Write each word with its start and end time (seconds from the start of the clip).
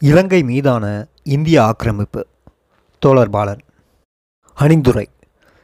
இலங்கை 0.00 0.42
மீதான 0.42 1.06
இந்திய 1.22 1.64
ஆக்கிரமிப்பு. 1.64 2.26
தோழர் 2.98 3.30
பாலன். 3.30 3.58
அணிந்துரை. 4.60 5.06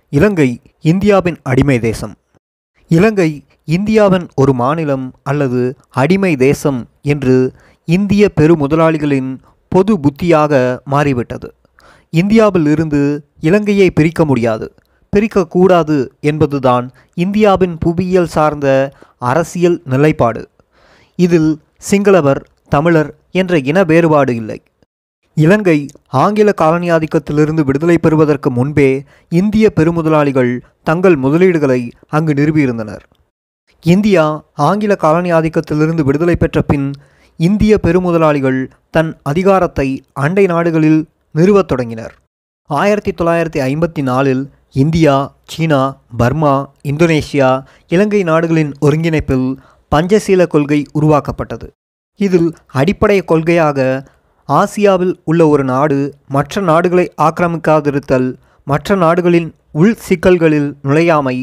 இலங்கை 0.09 0.61
இந்தியாவின் 0.81 1.37
அடிமை 1.43 1.79
தேசம். 1.79 2.15
இலங்கை 2.89 3.45
இந்தியாவின் 3.65 4.29
ஒரு 4.35 4.53
மாநிலம் 4.53 5.15
அல்லது 5.23 5.77
அடிமை 5.89 6.37
தேசம் 6.37 6.89
என்று 7.03 7.53
இந்திய 7.85 8.31
பெருமுதலாளிகளின் 8.41 9.39
பொது 9.69 9.99
புத்தியாக 9.99 10.79
மாறிவிட்டது. 10.85 11.55
இந்தியாவில் 12.11 12.67
இருந்து 12.67 13.29
இலங்கையை 13.41 13.91
பிரிக்க 13.91 14.25
முடியாது. 14.25 14.75
பிரிக்கக்கூடாது 15.17 16.09
என்பதுதான் 16.21 16.91
இந்தியாவின் 17.15 17.79
புவியியல் 17.79 18.27
சார்ந்த 18.27 18.93
அரசியல் 19.19 19.81
நிலைப்பாடு. 19.85 20.49
இதில் 21.17 21.61
சிங்களவர் 21.91 22.41
தமிழர் 22.69 23.15
என்ற 23.41 23.59
இன 23.71 23.79
வேறுபாடு 23.91 24.33
இல்லை. 24.41 24.59
இலங்கை 25.37 25.79
ஆங்கில 26.23 26.49
காலனி 26.61 26.89
ஆதிக்கத்திலிருந்து 26.97 27.63
விடுதலை 27.69 27.97
பெறுவதற்கு 27.99 28.49
முன்பே 28.51 28.91
இந்திய 29.41 29.73
பெருமுதலாளிகள் 29.77 30.53
தங்கள் 30.89 31.17
முதலீடுகளை 31.25 31.81
அங்கு 32.09 32.33
நிறுவியிருந்தனர். 32.33 33.05
இந்தியா 33.83 34.25
ஆங்கில 34.69 34.93
காலனி 34.97 35.31
ஆதிக்கத்திலிருந்து 35.33 36.05
விடுதலை 36.09 36.37
பெற்ற 36.37 36.63
பின் 36.63 36.87
இந்திய 37.41 37.79
பெருமுதலாளிகள் 37.83 38.61
தன் 38.91 39.11
அதிகாரத்தை 39.23 39.89
அண்டை 40.25 40.45
நாடுகளில் 40.47 41.01
நிறுவத் 41.35 41.71
தொடங்கினர். 41.71 42.15
ஆயிரத்தி 42.71 43.13
தொள்ளாயிரத்தி 43.13 43.61
ஐம்பத்தி 43.71 44.03
நாலில் 44.03 44.43
இந்தியா 44.83 45.15
சீனா 45.53 45.81
பர்மா 46.17 46.55
இந்தோனேஷியா 46.91 47.51
இலங்கை 47.89 48.23
நாடுகளின் 48.23 48.73
ஒருங்கிணைப்பில் 48.87 49.49
பஞ்சசீல 49.95 50.47
கொள்கை 50.47 50.81
உருவாக்கப்பட்டது. 50.93 51.69
இதில் 52.21 52.55
அடிப்படை 52.73 53.19
கொள்கையாக 53.25 53.79
ஆசியாவில் 54.49 55.15
உள்ள 55.25 55.49
ஒரு 55.49 55.65
நாடு 55.65 55.99
மற்ற 56.29 56.61
நாடுகளை 56.61 57.07
ஆக்கிரமிக்காதிருத்தல் 57.23 58.29
மற்ற 58.67 58.97
நாடுகளின் 58.97 59.49
உள் 59.73 59.97
சிக்கல்களில் 59.97 60.69
நுழையாமை 60.83 61.37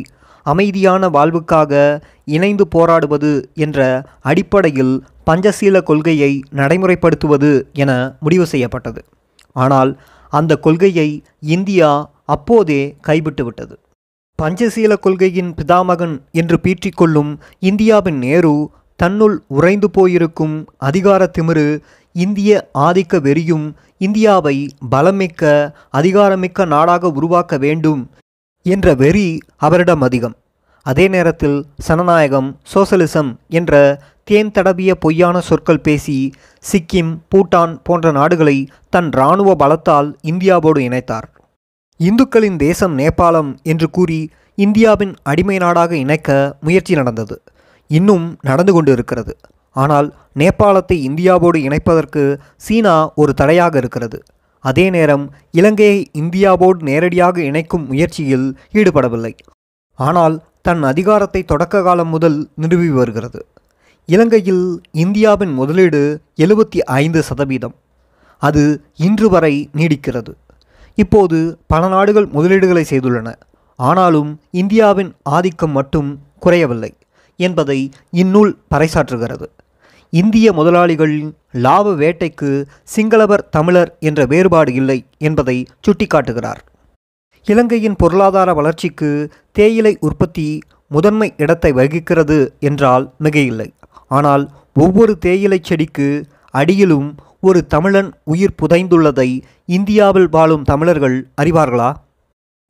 அமைதியான 0.45 1.09
வாழ்வுக்காக 1.09 1.73
இணைந்து 2.25 2.67
போராடுவது 2.67 3.31
என்ற 3.55 3.79
அடிப்படையில் 4.21 5.03
பஞ்சசீல 5.25 5.83
கொள்கையை 5.83 6.31
நடைமுறைப்படுத்துவது 6.51 7.51
என 7.73 7.91
முடிவு 8.19 8.45
செய்யப்பட்டது. 8.45 9.01
ஆனால் 9.55 9.91
அந்த 10.33 10.55
கொள்கையை 10.55 11.09
இந்தியா 11.39 12.11
அப்போதே 12.25 12.81
கைவிட்டுவிட்டது. 13.07 13.75
பஞ்சசீல 14.39 14.93
கொள்கையின் 14.99 15.51
பிதாமகன் 15.53 16.15
என்று 16.31 16.59
பீற்றிக்கொள்ளும் 16.63 17.31
இந்தியாவின் 17.59 18.17
நேரு 18.17 18.53
தன்னுள் 19.01 19.35
உறைந்து 19.57 19.87
போயிருக்கும் 19.89 20.55
அதிகார 20.77 21.21
திமிரு 21.37 21.67
இந்திய 22.15 22.69
ஆதிக்க 22.79 23.19
வெறியும் 23.27 23.65
இந்தியாவை 23.97 24.57
பலமிக்க 24.91 25.51
அதிகாரமிக்க 25.97 26.65
நாடாக 26.65 27.09
உருவாக்க 27.09 27.57
வேண்டும் 27.57 28.01
என்ற 28.65 28.93
வெறி 29.01 29.27
அவரிடம் 29.57 30.01
அதிகம். 30.01 30.35
அதே 30.85 31.05
நேரத்தில் 31.07 31.57
சனநாயகம் 31.87 32.49
சோசலிசம் 32.73 33.31
என்ற 33.49 33.73
தேன் 34.23 34.51
தடவிய 34.51 34.91
பொய்யான 34.95 35.41
சொற்கள் 35.41 35.85
பேசி 35.87 36.17
சிக்கிம் 36.71 37.11
பூட்டான் 37.31 37.73
போன்ற 37.83 38.11
நாடுகளை 38.11 38.57
தன் 38.89 39.09
இராணுவ 39.11 39.55
பலத்தால் 39.55 40.09
இந்தியாவோடு 40.31 40.81
இணைத்தார். 40.87 41.27
இந்துக்களின் 41.99 42.59
தேசம் 42.67 42.97
நேபாளம் 42.97 43.51
என்று 43.63 43.89
கூறி 43.89 44.21
இந்தியாவின் 44.55 45.15
அடிமை 45.23 45.57
நாடாக 45.57 45.91
இணைக்க 45.95 46.57
முயற்சி 46.61 46.93
நடந்தது. 46.93 47.37
இன்னும் 47.97 48.25
நடந்து 48.49 48.73
கொண்டு 48.73 48.91
இருக்கிறது. 48.91 49.33
ஆனால் 49.75 50.07
நேபாளத்தை 50.41 50.97
இந்தியாவோடு 51.09 51.57
இணைப்பதற்கு 51.67 52.23
சீனா 52.65 52.95
ஒரு 53.21 53.31
தடையாக 53.33 53.73
இருக்கிறது. 53.77 54.17
அதே 54.65 54.85
நேரம் 54.95 55.25
இலங்கையை 55.59 55.99
இந்தியாவோடு 56.21 56.81
நேரடியாக 56.89 57.37
இணைக்கும் 57.49 57.85
முயற்சியில் 57.87 58.47
ஈடுபடவில்லை. 58.73 59.33
ஆனால் 59.99 60.35
தன் 60.61 60.83
அதிகாரத்தை 60.83 61.41
தொடக்க 61.43 61.81
காலம் 61.81 62.11
முதல் 62.15 62.37
நிறுவி 62.55 62.89
வருகிறது. 62.99 63.39
இலங்கையில் 64.09 64.65
இந்தியாவின் 65.03 65.53
முதலீடு 65.59 66.01
எழுபத்தி 66.43 66.79
ஐந்து 67.01 67.19
சதவீதம். 67.29 67.75
அது 68.41 68.63
இன்று 69.07 69.27
வரை 69.33 69.53
நீடிக்கிறது. 69.77 70.33
இப்போது 70.97 71.37
பல 71.67 71.83
நாடுகள் 71.87 72.27
முதலீடுகளை 72.35 72.83
செய்துள்ளன. 72.91 73.29
ஆனாலும் 73.79 74.31
இந்தியாவின் 74.61 75.11
ஆதிக்கம் 75.35 75.75
மட்டும் 75.77 76.09
குறையவில்லை. 76.39 76.91
என்பதை 77.47 77.79
இந்நூல் 78.23 78.53
பறைசாற்றுகிறது. 78.71 79.47
இந்திய 80.13 80.47
முதலாளிகளின் 80.57 81.29
லாப 81.65 81.93
வேட்டைக்கு 82.01 82.49
சிங்களவர் 82.93 83.43
தமிழர் 83.49 83.91
என்ற 83.99 84.25
வேறுபாடு 84.25 84.71
இல்லை 84.73 84.97
என்பதை 85.27 85.57
சுட்டிக்காட்டுகிறார். 85.85 86.61
இலங்கையின் 87.47 87.99
பொருளாதார 88.01 88.49
வளர்ச்சிக்கு 88.53 89.11
தேயிலை 89.59 89.93
உற்பத்தி 89.99 90.47
முதன்மை 90.87 91.29
இடத்தை 91.43 91.71
வகிக்கிறது 91.79 92.37
என்றால் 92.69 93.05
மிகையில்லை. 93.23 93.69
ஆனால் 94.17 94.43
ஒவ்வொரு 94.83 95.13
தேயிலை 95.25 95.59
செடிக்கு 95.61 96.07
அடியிலும் 96.59 97.09
ஒரு 97.47 97.59
தமிழன் 97.73 98.09
உயிர் 98.23 98.57
புதைந்துள்ளதை 98.61 99.29
இந்தியாவில் 99.77 100.29
வாழும் 100.29 100.65
தமிழர்கள் 100.71 101.17
அறிவார்களா? 101.41 101.89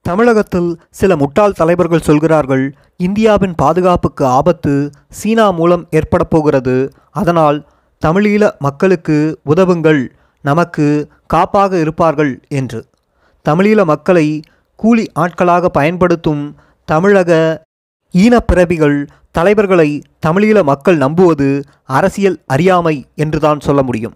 தமிழகத்தில் 0.05 0.69
சில 0.89 1.15
முட்டாள் 1.15 1.51
தலைவர்கள் 1.51 2.07
சொல்கிறார்கள் 2.07 2.63
இந்தியாவின் 2.97 3.53
பாதுகாப்புக்கு 3.55 4.25
ஆபத்து 4.25 4.73
சீனா 5.09 5.51
மூலம் 5.51 5.87
ஏற்பட 5.91 6.23
போகிறது. 6.23 6.75
அதனால் 7.11 7.57
தமிழீழ 8.01 8.43
மக்களுக்கு 8.59 9.39
உதவுங்கள் 9.45 10.01
நமக்கு 10.41 11.07
காப்பாக 11.27 11.79
இருப்பார்கள் 11.79 12.33
என்று. 12.49 12.79
தமிழீழ 13.45 13.85
மக்களை 13.85 14.27
கூலி 14.75 15.05
ஆட்களாக 15.13 15.69
பயன்படுத்தும் 15.69 16.43
தமிழக 16.85 17.31
ஈனப்பிறவிகள் 18.13 19.07
தலைவர்களை 19.31 19.89
தமிழீழ 20.25 20.63
மக்கள் 20.63 20.97
நம்புவது 20.97 21.49
அரசியல் 21.85 22.39
அறியாமை 22.45 22.95
என்றுதான் 23.15 23.59
சொல்ல 23.59 23.81
முடியும். 23.83 24.15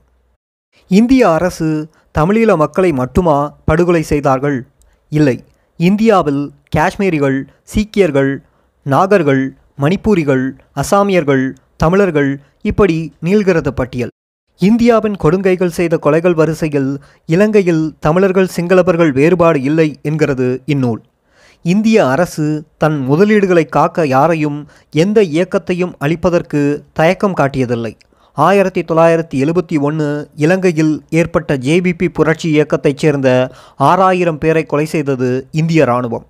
இந்திய 0.87 1.31
அரசு 1.31 1.69
தமிழீழ 2.19 2.57
மக்களை 2.57 2.91
மட்டுமா 2.91 3.37
படுகொலை 3.65 4.01
செய்தார்கள்? 4.01 4.67
இல்லை. 5.11 5.37
இந்தியாவில் 5.79 6.51
காஷ்மீரிகள் 6.75 7.37
சீக்கியர்கள் 7.63 8.43
நாகர்கள் 8.85 9.43
மணிப்பூரிகள் 9.81 10.43
அசாமியர்கள் 10.75 11.53
தமிழர்கள் 11.77 12.29
இப்படி 12.61 13.13
நீள்கிறது 13.19 13.73
பட்டியல். 13.73 14.13
இந்தியாவின் 14.61 15.17
கொடுங்கைகள் 15.23 15.73
செய்த 15.77 15.99
கொலைகள் 16.01 16.33
வரிசையில் 16.33 16.91
இலங்கையில் 17.25 17.95
தமிழர்கள் 17.99 18.53
சிங்களவர்கள் 18.55 19.11
வேறுபாடு 19.11 19.61
இல்லை 19.61 19.99
என்கிறது 20.01 20.61
இந்நூல். 20.65 21.01
இந்திய 21.61 22.07
அரசு 22.07 22.65
தன் 22.77 22.97
முதலீடுகளை 23.09 23.65
காக்க 23.69 24.07
யாரையும் 24.07 24.67
எந்த 24.91 25.21
இயக்கத்தையும் 25.21 25.93
அளிப்பதற்கு 25.99 26.61
தயக்கம் 26.93 27.33
காட்டியதில்லை. 27.33 27.93
ஆயிரத்தி 28.35 28.81
தொள்ளாயிரத்தி 28.81 29.35
எழுபத்தி 29.35 29.79
ஒன்று 29.79 30.29
இலங்கையில் 30.35 31.03
ஏற்பட்ட 31.09 31.57
ஜேபிபி 31.57 32.07
புரட்சி 32.09 32.49
இயக்கத்தைச் 32.49 32.97
சேர்ந்த 32.97 33.51
ஆறாயிரம் 33.75 34.37
பேரை 34.37 34.63
கொலை 34.63 34.85
செய்தது 34.85 35.47
இந்திய 35.51 35.83
இராணுவம். 35.83 36.25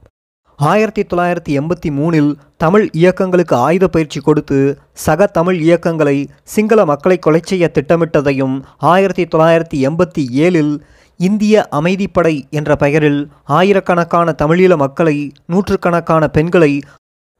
ஆயிரத்தி 0.55 1.01
தொள்ளாயிரத்தி 1.01 1.53
எண்பத்தி 1.59 1.89
மூணில் 1.89 2.35
தமிழ் 2.57 2.89
இயக்கங்களுக்கு 2.91 3.55
ஆயுத 3.55 3.87
பயிற்சி 3.87 4.19
கொடுத்து 4.19 4.79
சக 4.93 5.27
தமிழ் 5.27 5.61
இயக்கங்களை 5.61 6.27
சிங்கள 6.43 6.85
மக்களை 6.85 7.19
கொலை 7.19 7.41
செய்ய 7.43 7.71
திட்டமிட்டதையும் 7.73 8.63
ஆயிரத்தி 8.77 9.23
தொள்ளாயிரத்தி 9.23 9.79
எண்பத்தி 9.87 10.25
ஏழில் 10.45 10.79
இந்திய 11.17 11.67
அமைதிப்படை 11.71 12.35
என்ற 12.49 12.75
பெயரில் 12.75 13.31
ஆயிரக்கணக்கான 13.43 14.35
தமிழீழ 14.37 14.77
மக்களை 14.77 15.31
நூற்றுக்கணக்கான 15.45 16.27
பெண்களை 16.27 16.81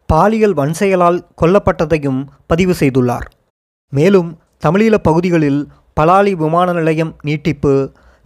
பாலியல் 0.05 0.53
வன்செயலால் 0.53 1.21
கொல்லப்பட்டதையும் 1.41 2.23
பதிவு 2.47 2.75
செய்துள்ளார். 2.79 3.29
மேலும் 3.93 4.39
தமிழீழ 4.65 4.95
பகுதிகளில் 4.99 5.59
பலாலி 5.97 6.31
விமான 6.35 6.69
நிலையம் 6.73 7.11
நீட்டிப்பு 7.21 7.73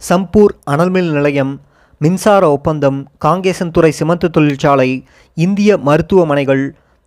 சம்பூர் 0.02 0.54
அனல்மில் 0.70 1.10
நிலையம் 1.12 1.52
மின்சார 2.00 2.44
ஒப்பந்தம் 2.50 2.98
காங்கேசன்துறை 3.24 3.90
சிமெண்ட் 3.90 4.30
தொழிற்சாலை 4.30 4.90
இந்திய 5.36 5.76
மருத்துவமனைகள் 5.78 6.64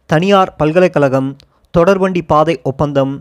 தனியார் 0.09 0.51
பல்கலைக்கழகம் 0.55 1.29
தொடர்வண்டி 1.73 2.21
பாதை 2.25 2.55
ஒப்பந்தம் 2.63 3.13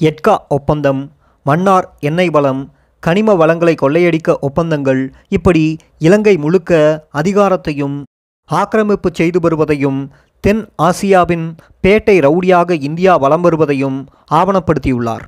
எட்கா 0.00 0.34
ஒப்பந்தம் 0.48 1.00
மன்னார் 1.46 1.88
எண்ணெய் 2.00 2.30
வளம் 2.30 2.62
கனிம 3.02 3.34
வளங்களை 3.34 3.74
கொள்ளையடிக்க 3.74 4.30
ஒப்பந்தங்கள் 4.40 5.02
இப்படி 5.28 5.62
இலங்கை 5.98 6.34
முழுக்க 6.36 6.72
அதிகாரத்தையும் 7.12 7.96
ஆக்கிரமிப்பு 8.58 9.10
செய்து 9.12 9.40
வருவதையும் 9.40 10.12
தென் 10.40 10.68
ஆசியாவின் 10.82 11.46
பேட்டை 11.82 12.16
ரவுடியாக 12.26 12.70
இந்தியா 12.72 13.16
வலம் 13.16 13.40
வருவதையும் 13.40 14.08
ஆவணப்படுத்தியுள்ளார். 14.30 15.24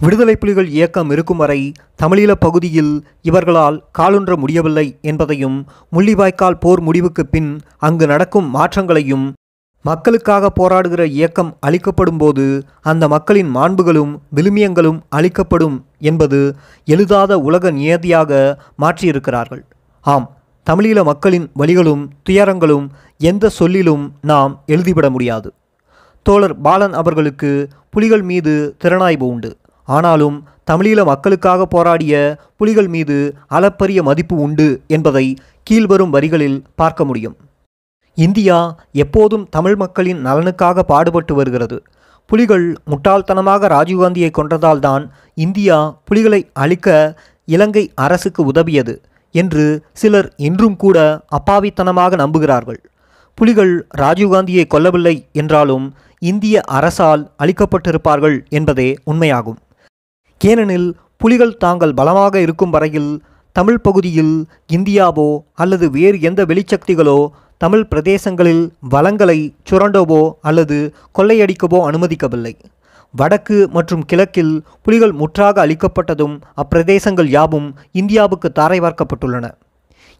விடுதலை 0.00 0.36
புலிகள் 0.36 0.68
இயக்கம் 0.68 1.10
இருக்கும் 1.10 1.36
வரை 1.36 1.72
தமிழீழ 2.02 2.32
பகுதியில் 2.32 3.06
இவர்களால் 3.22 3.84
காலுன்ற 3.98 4.36
முடியவில்லை 4.36 4.98
என்பதையும் 5.00 5.66
முள்ளிவாய்க்கால் 5.92 6.60
போர் 6.60 6.80
முடிவுக்கு 6.80 7.26
பின் 7.26 7.58
அங்கு 7.78 8.06
நடக்கும் 8.06 8.54
மாற்றங்களையும் 8.54 9.32
மக்களுக்காக 9.80 10.50
போராடுகிற 10.58 11.02
இயக்கம் 11.04 11.56
அளிக்கப்படும்போது 11.66 12.62
அந்த 12.82 13.08
மக்களின் 13.08 13.56
மாண்புகளும் 13.56 14.12
விழுமியங்களும் 14.34 14.98
அளிக்கப்படும் 15.08 15.86
என்பது 15.98 16.56
எழுதாத 16.84 17.38
உலக 17.38 17.70
நியதியாக 17.70 18.60
மாற்றியிருக்கிறார்கள். 18.82 19.62
ஆம் 20.00 20.35
தமிழீழ 20.70 21.04
மக்களின் 21.04 21.50
வழிகளும் 21.52 22.10
துயரங்களும் 22.22 22.86
எந்த 23.18 23.48
சொல்லிலும் 23.48 24.12
நாம் 24.20 24.62
எழுதிவிட 24.66 25.10
முடியாது. 25.10 25.52
தோழர் 26.22 26.60
பாலன் 26.60 26.92
அவர்களுக்கு 26.92 27.68
புலிகள் 27.90 28.22
மீது 28.22 28.76
திறனாய்வு 28.84 29.26
உண்டு. 29.26 29.56
ஆனாலும் 29.84 30.44
தமிழீழ 30.70 31.04
மக்களுக்காக 31.04 31.66
போராடிய 31.66 32.36
புலிகள் 32.56 32.88
மீது 32.88 33.34
அளப்பரிய 33.46 34.02
மதிப்பு 34.02 34.36
உண்டு 34.36 34.80
என்பதை 34.86 35.36
கீழ்வரும் 35.70 36.10
வரிகளில் 36.10 36.64
பார்க்க 36.74 37.04
முடியும். 37.04 37.36
இந்தியா 38.14 38.58
எப்போதும் 38.92 39.48
தமிழ் 39.50 39.76
மக்களின் 39.76 40.26
நலனுக்காக 40.26 40.82
பாடுபட்டு 40.82 41.34
வருகிறது. 41.34 41.82
புலிகள் 42.26 42.76
முட்டாள்தனமாக 42.90 43.68
ராஜீவ்காந்தியை 43.74 44.30
கொன்றதால்தான் 44.38 45.08
இந்தியா 45.34 46.00
புலிகளை 46.04 46.50
அழிக்க 46.52 47.18
இலங்கை 47.44 47.92
அரசுக்கு 47.94 48.44
உதவியது. 48.44 49.00
என்று 49.42 49.64
சிலர் 50.00 50.28
இன்றும் 50.48 50.76
கூட 50.82 50.98
அப்பாவித்தனமாக 51.38 52.16
நம்புகிறார்கள். 52.22 52.80
புலிகள் 53.38 53.72
ராஜீவ்காந்தியை 54.02 54.64
கொல்லவில்லை 54.74 55.16
என்றாலும் 55.40 55.86
இந்திய 56.22 56.62
அரசால் 56.76 57.24
அளிக்கப்பட்டிருப்பார்கள் 57.42 58.36
என்பதே 58.58 58.88
உண்மையாகும். 59.10 59.58
ஏனெனில் 60.40 60.88
புலிகள் 61.22 61.58
தாங்கள் 61.64 61.96
பலமாக 61.98 62.34
இருக்கும் 62.44 62.72
வரையில் 62.74 63.10
தமிழ் 63.56 63.82
பகுதியில் 63.84 64.34
இந்தியாவோ 64.76 65.28
அல்லது 65.62 65.86
வேறு 65.96 66.18
எந்த 66.28 66.40
வெளிச்சக்திகளோ 66.50 67.18
தமிழ் 67.60 67.84
பிரதேசங்களில் 67.90 68.64
வளங்களை 68.94 69.38
சுரண்டவோ 69.68 70.22
அல்லது 70.48 70.78
கொள்ளையடிக்கவோ 71.18 71.78
அனுமதிக்கவில்லை. 71.88 72.54
வடக்கு 73.10 73.68
மற்றும் 73.68 74.04
கிழக்கில் 74.04 74.64
புலிகள் 74.82 75.12
முற்றாக 75.12 75.66
அளிக்கப்பட்டதும் 75.66 76.40
அப்பிரதேசங்கள் 76.56 77.26
யாவும் 77.26 77.74
இந்தியாவுக்கு 77.92 78.52
தாரை 78.52 78.80
வார்க்கப்பட்டுள்ளன. 78.80 79.50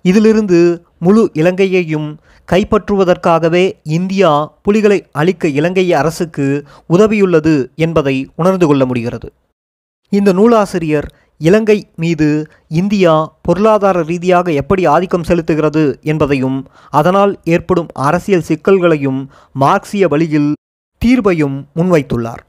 இதிலிருந்து 0.03 0.85
முழு 0.99 1.31
இலங்கையையும் 1.33 2.19
கைப்பற்றுவதற்காகவே 2.53 3.73
இந்தியா 3.83 4.57
புலிகளை 4.63 5.07
அழிக்க 5.13 5.49
இலங்கை 5.49 5.95
அரசுக்கு 5.95 6.65
உதவியுள்ளது 6.89 7.69
என்பதை 7.75 8.31
உணர்ந்து 8.37 8.67
கொள்ள 8.67 8.87
முடிகிறது. 8.87 9.33
இந்த 10.09 10.33
நூலாசிரியர் 10.33 11.09
இலங்கை 11.39 11.89
மீது 11.97 12.47
இந்தியா 12.69 13.37
பொருளாதார 13.43 14.03
ரீதியாக 14.03 14.53
எப்படி 14.53 14.87
ஆதிக்கம் 14.87 15.25
செலுத்துகிறது 15.29 16.01
என்பதையும் 16.01 16.67
அதனால் 16.91 17.41
ஏற்படும் 17.45 17.89
அரசியல் 17.95 18.49
சிக்கல்களையும் 18.49 19.31
மார்க்சிய 19.53 20.09
வழியில் 20.09 20.53
தீர்வையும் 21.05 21.65
முன்வைத்துள்ளார். 21.77 22.46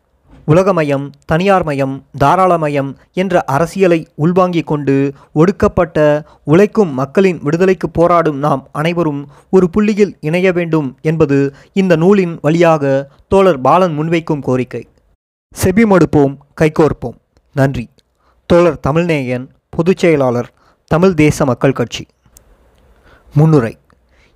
உலகமயம் 0.49 1.11
தனியார்மயம் 1.31 2.05
தாராளமயம் 2.23 2.95
என்ற 3.13 3.43
அரசியலை 3.43 4.07
உள்வாங்கிக் 4.15 4.67
கொண்டு 4.67 5.13
ஒடுக்கப்பட்ட 5.33 6.23
உழைக்கும் 6.43 6.93
மக்களின் 6.93 7.39
விடுதலைக்கு 7.41 7.89
போராடும் 7.89 8.37
நாம் 8.37 8.67
அனைவரும் 8.71 9.27
ஒரு 9.49 9.69
புள்ளியில் 9.69 10.17
இணைய 10.19 10.51
வேண்டும் 10.51 10.97
என்பது 11.01 11.55
இந்த 11.73 11.95
நூலின் 11.95 12.37
வழியாக 12.41 13.11
தோழர் 13.27 13.61
பாலன் 13.61 13.99
முன்வைக்கும் 13.99 14.41
கோரிக்கை. 14.41 14.87
செபிமடுப்போம் 15.63 16.37
கைகோர்ப்போம். 16.61 17.17
நன்றி. 17.53 17.89
தோழர் 18.45 18.79
தமிழ்நேயன் 18.87 19.49
பொதுச் 19.69 19.97
செயலாளர் 19.97 20.53
தமிழ் 20.87 21.13
தேச 21.13 21.45
மக்கள் 21.45 21.71
கட்சி. 21.71 22.05
முன்னுரை. 23.33 23.77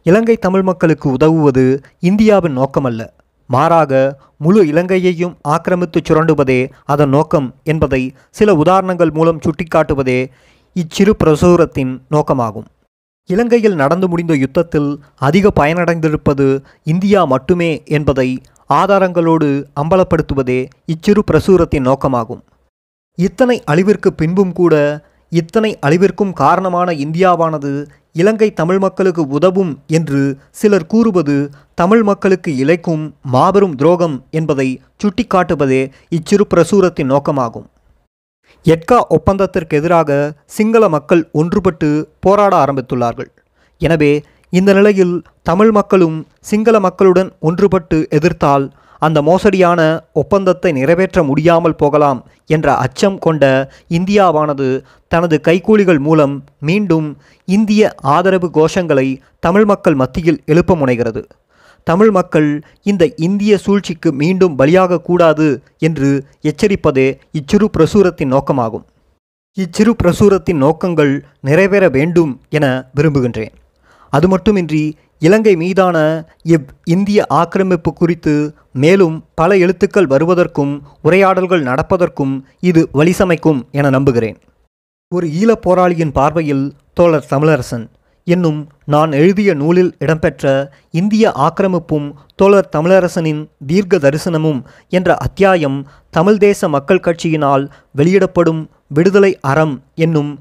இலங்கை 0.04 0.38
தமிழ் 0.38 0.62
மக்களுக்கு 0.62 1.10
உதவுவது 1.10 1.82
இந்தியாவின் 2.00 2.58
நோக்கமல்ல. 2.58 3.08
மாறாக 3.54 3.92
முழு 4.38 4.62
இலங்கையையும் 4.72 5.34
ஆக்கிரமித்து 5.48 6.00
சுரண்டுவதே 6.02 6.60
அதன் 6.86 7.14
நோக்கம் 7.16 7.48
என்பதை 7.72 8.02
சில 8.40 8.56
உதாரணங்கள் 8.64 9.12
மூலம் 9.12 9.42
சுட்டிக்காட்டுவதே 9.46 10.20
இச்சிறு 10.76 11.14
பிரசுரத்தின் 11.24 11.94
நோக்கமாகும். 12.12 12.68
இலங்கையில் 13.30 13.80
நடந்து 13.82 14.08
முடிந்த 14.08 14.34
யுத்தத்தில் 14.36 14.90
அதிக 15.28 15.52
பயனடைந்திருப்பது 15.60 16.48
இந்தியா 16.94 17.22
மட்டுமே 17.34 17.72
என்பதை 17.98 18.30
ஆதாரங்களோடு 18.80 19.50
அம்பலப்படுத்துவதே 19.82 20.60
இச்சிறு 20.94 21.22
பிரசுரத்தின் 21.32 21.88
நோக்கமாகும். 21.90 22.42
இத்தனை 23.18 23.58
அழிவிற்கு 23.72 24.10
பின்பும் 24.22 24.54
கூட 24.60 24.76
இத்தனை 25.32 25.72
அழிவிற்கும் 25.86 26.34
காரணமான 26.44 26.90
இந்தியாவானது 27.04 27.72
இலங்கை 28.16 28.48
தமிழ் 28.54 28.80
மக்களுக்கு 28.80 29.24
உதவும் 29.28 29.72
என்று 29.98 30.22
சிலர் 30.50 30.86
கூறுவது 30.86 31.36
தமிழ் 31.74 32.04
மக்களுக்கு 32.04 32.52
இழைக்கும் 32.56 33.04
மாபெரும் 33.34 33.76
துரோகம் 33.76 34.18
என்பதை 34.32 34.68
சுட்டிக்காட்டுவதே 35.04 35.82
இச்சிறு 36.10 36.46
பிரசுரத்தின் 36.54 37.12
நோக்கமாகும். 37.14 37.68
எட்கா 38.66 38.98
ஒப்பந்தத்திற்கு 39.18 39.76
எதிராக 39.80 40.20
சிங்கள 40.58 40.84
மக்கள் 40.90 41.24
ஒன்றுபட்டு 41.34 41.90
போராட 42.20 42.54
ஆரம்பித்துள்ளார்கள். 42.64 43.30
எனவே 43.82 44.12
இந்த 44.50 44.72
நிலையில் 44.74 45.16
தமிழ் 45.50 45.72
மக்களும் 45.72 46.18
சிங்கள 46.50 46.76
மக்களுடன் 46.80 47.30
ஒன்றுபட்டு 47.42 47.98
எதிர்த்தால் 48.18 48.66
அந்த 49.02 49.20
மோசடியான 49.22 49.82
ஒப்பந்தத்தை 50.22 50.72
நிறைவேற்ற 50.72 51.20
முடியாமல் 51.24 51.76
போகலாம் 51.76 52.20
என்ற 52.56 52.68
அச்சம் 52.76 53.18
கொண்ட 53.18 53.44
இந்தியாவானது 53.90 54.68
தனது 55.08 55.38
கைக்கூலிகள் 55.48 56.02
மூலம் 56.08 56.36
மீண்டும் 56.60 57.08
இந்திய 57.48 57.92
ஆதரவு 58.16 58.48
கோஷங்களை 58.54 59.08
தமிழ் 59.40 59.66
மக்கள் 59.66 59.98
மத்தியில் 60.02 60.42
எழுப்ப 60.46 60.76
முனைகிறது. 60.76 61.24
தமிழ் 61.88 62.12
மக்கள் 62.12 62.50
இந்த 62.84 63.04
இந்திய 63.28 63.54
சூழ்ச்சிக்கு 63.58 64.10
மீண்டும் 64.14 64.58
பலியாகக்கூடாது 64.60 65.48
என்று 65.88 66.10
எச்சரிப்பதே 66.50 67.08
இச்சிறு 67.40 67.70
பிரசுரத்தின் 67.78 68.34
நோக்கமாகும். 68.36 68.86
இச்சிறு 69.58 69.94
பிரசுரத்தின் 70.04 70.62
நோக்கங்கள் 70.66 71.14
நிறைவேற 71.42 71.86
வேண்டும் 71.90 72.34
என 72.50 72.66
விரும்புகின்றேன். 72.96 73.54
அது 74.14 74.28
மட்டுமின்றி 74.28 74.84
இலங்கை 75.24 75.56
மீதான 75.56 75.98
இவ் 76.44 76.68
இந்திய 76.84 77.26
ஆக்கிரமிப்பு 77.30 77.94
குறித்து 77.94 78.34
மேலும் 78.74 79.26
பல 79.36 79.58
எழுத்துக்கள் 79.58 80.08
வருவதற்கும் 80.08 80.72
உரையாடல்கள் 81.04 81.64
நடப்பதற்கும் 81.64 82.34
இது 82.60 82.82
வழிசமைக்கும் 82.94 83.60
என 83.72 83.90
நம்புகிறேன். 83.90 84.38
ஒரு 85.14 85.28
ஈழப் 85.42 85.64
போராளியின் 85.66 86.12
பார்வையில் 86.12 86.66
தோழர் 86.94 87.28
தமிழரசன் 87.30 87.86
என்னும் 88.28 88.68
நான் 88.86 89.12
எழுதிய 89.12 89.54
நூலில் 89.54 89.96
இடம்பெற்ற 90.00 90.74
இந்திய 90.92 91.32
ஆக்கிரமிப்பும் 91.48 92.08
தோழர் 92.36 92.70
தமிழரசனின் 92.76 93.42
தீர்க்க 93.68 93.98
தரிசனமும் 93.98 94.62
என்ற 94.90 95.16
அத்தியாயம் 95.16 95.88
தமிழ் 96.10 96.38
தேச 96.38 96.70
மக்கள் 96.70 97.06
கட்சியினால் 97.06 97.66
வெளியிடப்படும் 97.92 98.70
விடுதலை 98.88 99.40
அறம் 99.42 99.76
என்னும் 99.96 100.40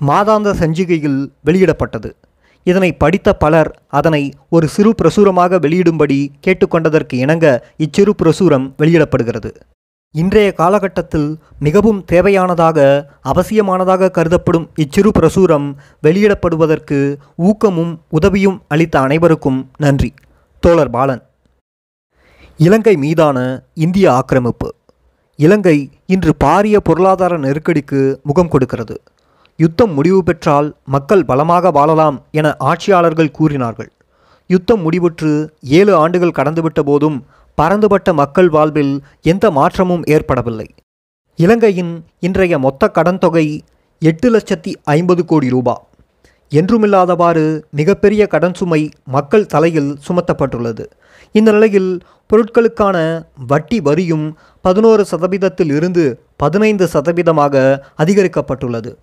மாதாந்த 0.00 0.54
சஞ்சிகையில் 0.60 1.20
வெளியிடப்பட்டது. 1.44 2.10
இதனை 2.68 2.90
படித்த 3.02 3.28
பலர் 3.42 3.70
அதனை 3.98 4.20
ஒரு 4.48 4.66
சிறு 4.68 4.90
பிரசுரமாக 5.02 5.58
வெளியிடும்படி 5.64 6.18
கேட்டுக்கொண்டதற்கு 6.46 7.14
இணங்க 7.24 7.46
இச்சிறு 7.84 8.12
பிரசுரம் 8.22 8.66
வெளியிடப்படுகிறது. 8.76 9.50
இன்றைய 10.14 10.48
காலகட்டத்தில் 10.52 11.28
மிகவும் 11.58 12.00
தேவையானதாக 12.12 12.78
அவசியமானதாக 13.32 14.10
கருதப்படும் 14.10 14.66
இச்சிறு 14.74 15.10
பிரசுரம் 15.18 15.68
வெளியிடப்படுவதற்கு 16.02 16.98
ஊக்கமும் 17.48 17.92
உதவியும் 18.10 18.58
அளித்த 18.68 19.00
அனைவருக்கும் 19.00 19.60
நன்றி. 19.76 20.10
தோழர் 20.60 20.90
பாலன். 20.90 21.22
இலங்கை 22.56 22.96
மீதான 22.96 23.38
இந்திய 23.74 24.06
ஆக்கிரமிப்பு. 24.12 24.70
இலங்கை 25.38 25.78
இன்று 26.06 26.32
பாரிய 26.44 26.76
பொருளாதார 26.88 27.38
நெருக்கடிக்கு 27.38 28.00
முகம் 28.22 28.48
கொடுக்கிறது. 28.48 28.96
யுத்தம் 29.56 29.92
முடிவு 29.92 30.22
பெற்றால் 30.22 30.76
மக்கள் 30.84 31.24
பலமாக 31.24 31.70
வாழலாம் 31.70 32.24
என 32.30 32.54
ஆட்சியாளர்கள் 32.58 33.30
கூறினார்கள். 33.30 33.92
யுத்தம் 34.46 34.82
முடிவுற்று 34.86 35.48
ஏழு 35.62 35.94
ஆண்டுகள் 35.94 36.36
கடந்துவிட்ட 36.36 36.80
போதும் 36.80 37.24
பரந்துபட்ட 37.54 38.12
மக்கள் 38.12 38.48
வாழ்வில் 38.48 39.02
எந்த 39.22 39.50
மாற்றமும் 39.50 40.04
ஏற்படவில்லை. 40.04 40.74
இலங்கையின் 41.36 42.04
இன்றைய 42.20 42.58
மொத்த 42.58 42.88
கடன் 42.88 43.18
தொகை 43.18 43.64
எட்டு 43.98 44.36
லட்சத்தி 44.36 44.72
ஐம்பது 44.84 45.24
கோடி 45.24 45.48
ரூபா. 45.48 45.74
என்றுமில்லாதவாறு 46.50 47.62
மிகப்பெரிய 47.70 48.26
கடன் 48.26 48.54
சுமை 48.54 48.90
மக்கள் 49.04 49.46
தலையில் 49.46 49.98
சுமத்தப்பட்டுள்ளது. 50.08 50.84
இந்த 51.32 51.52
நிலையில் 51.52 52.00
பொருட்களுக்கான 52.30 53.26
வட்டி 53.46 53.80
வரியும் 53.80 54.38
பதினோரு 54.60 55.06
சதவீதத்தில் 55.10 55.72
இருந்து 55.74 56.20
பதினைந்து 56.36 56.88
சதவீதமாக 56.92 57.78
அதிகரிக்கப்பட்டுள்ளது. 57.98 58.94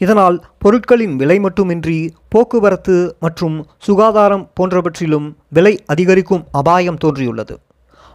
இதனால் 0.00 0.36
பொருட்களின் 0.58 1.16
விலை 1.16 1.38
மட்டுமின்றி 1.38 1.98
போக்குவரத்து 2.28 2.94
மற்றும் 3.20 3.56
சுகாதாரம் 3.86 4.44
போன்றவற்றிலும் 4.60 5.26
விலை 5.48 5.74
அதிகரிக்கும் 5.86 6.44
அபாயம் 6.52 7.00
தோன்றியுள்ளது. 7.04 7.54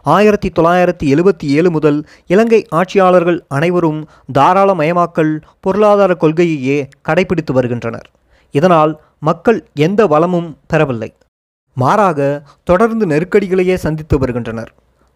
ஆயிரத்தி 0.02 0.48
தொள்ளாயிரத்தி 0.48 1.06
எழுபத்தி 1.14 1.46
ஏழு 1.58 1.70
முதல் 1.70 1.98
இலங்கை 2.26 2.60
ஆட்சியாளர்கள் 2.70 3.38
அனைவரும் 3.48 4.00
தாராளமயமாக்கல் 4.38 5.32
பொருளாதார 5.60 6.16
கொள்கையையே 6.20 6.78
கடைபிடித்து 7.08 7.52
வருகின்றனர். 7.52 8.08
இதனால் 8.54 8.92
மக்கள் 9.20 9.60
எந்த 9.86 10.06
வளமும் 10.06 10.50
பெறவில்லை. 10.66 11.10
மாறாக 11.74 12.20
தொடர்ந்து 12.64 13.06
நெருக்கடிகளையே 13.06 13.74
சந்தித்து 13.74 14.18
வருகின்றனர். 14.18 14.70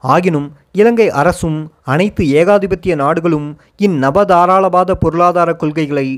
ஆகினும் 0.04 0.48
இலங்கை 0.72 1.10
அரசும் 1.20 1.58
அனைத்து 1.84 2.24
ஏகாதிபத்திய 2.24 2.94
நாடுகளும் 2.94 3.48
இந்நபதாராளவாத 3.86 4.90
பொருளாதார 5.04 5.52
கொள்கைகளை 5.54 6.08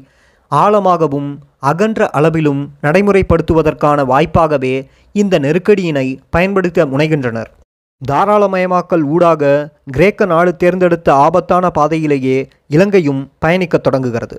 ஆழமாகவும் 0.54 1.30
அகன்ற 1.58 2.10
அளவிலும் 2.10 2.62
நடைமுறைப்படுத்துவதற்கான 2.82 4.04
வாய்ப்பாகவே 4.04 4.74
இந்த 5.12 5.38
நெருக்கடியினை 5.38 6.06
பயன்படுத்த 6.30 6.86
முனைகின்றனர். 6.86 7.50
தாராளமயமாக்கல் 8.02 9.04
ஊடாக 9.14 9.42
கிரேக்க 9.90 10.24
நாடு 10.24 10.56
தேர்ந்தெடுத்த 10.56 11.14
ஆபத்தான 11.14 11.70
பாதையிலேயே 11.70 12.38
இலங்கையும் 12.68 13.30
பயணிக்கத் 13.38 13.82
தொடங்குகிறது. 13.82 14.36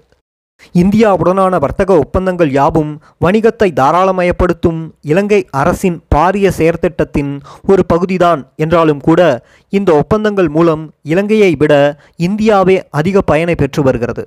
இந்தியாவுடனான 0.74 1.60
வர்த்தக 1.60 1.98
ஒப்பந்தங்கள் 1.98 2.52
யாவும் 2.52 2.92
வணிகத்தை 3.22 3.70
தாராளமயப்படுத்தும் 3.80 4.82
இலங்கை 5.02 5.40
அரசின் 5.52 5.98
பாரிய 6.16 6.48
செயற்திட்டத்தின் 6.58 7.32
ஒரு 7.68 7.86
பகுதிதான் 7.86 8.42
என்றாலும் 8.56 9.02
கூட 9.02 9.22
இந்த 9.70 9.92
ஒப்பந்தங்கள் 9.94 10.50
மூலம் 10.50 10.84
இலங்கையை 11.04 11.56
விட 11.56 11.74
இந்தியாவே 12.16 12.78
அதிக 12.90 13.22
பயனை 13.22 13.56
பெற்று 13.56 13.84
வருகிறது. 13.84 14.26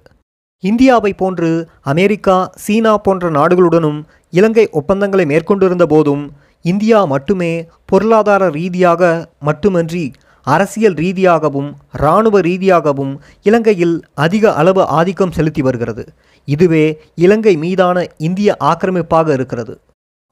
இந்தியாவை 0.66 1.12
போன்று 1.12 1.48
அமெரிக்கா 1.82 2.36
சீனா 2.54 2.92
போன்ற 2.96 3.30
நாடுகளுடனும் 3.30 3.98
இலங்கை 4.30 4.68
ஒப்பந்தங்களை 4.70 5.26
மேற்கொண்டிருந்த 5.26 5.86
போதும் 5.86 6.22
இந்தியா 6.64 7.04
மட்டுமே 7.04 7.50
பொருளாதார 7.84 8.48
ரீதியாக 8.48 9.02
மட்டுமன்றி 9.38 10.12
அரசியல் 10.46 10.94
ரீதியாகவும் 10.94 11.68
இராணுவ 11.92 12.40
ரீதியாகவும் 12.40 13.12
இலங்கையில் 13.42 14.04
அதிக 14.14 14.52
அளவு 14.54 14.82
ஆதிக்கம் 14.98 15.30
செலுத்தி 15.30 15.62
வருகிறது. 15.62 16.04
இதுவே 16.44 16.84
இலங்கை 17.14 17.54
மீதான 17.56 18.06
இந்திய 18.16 18.56
ஆக்கிரமிப்பாக 18.60 19.32
இருக்கிறது. 19.32 19.75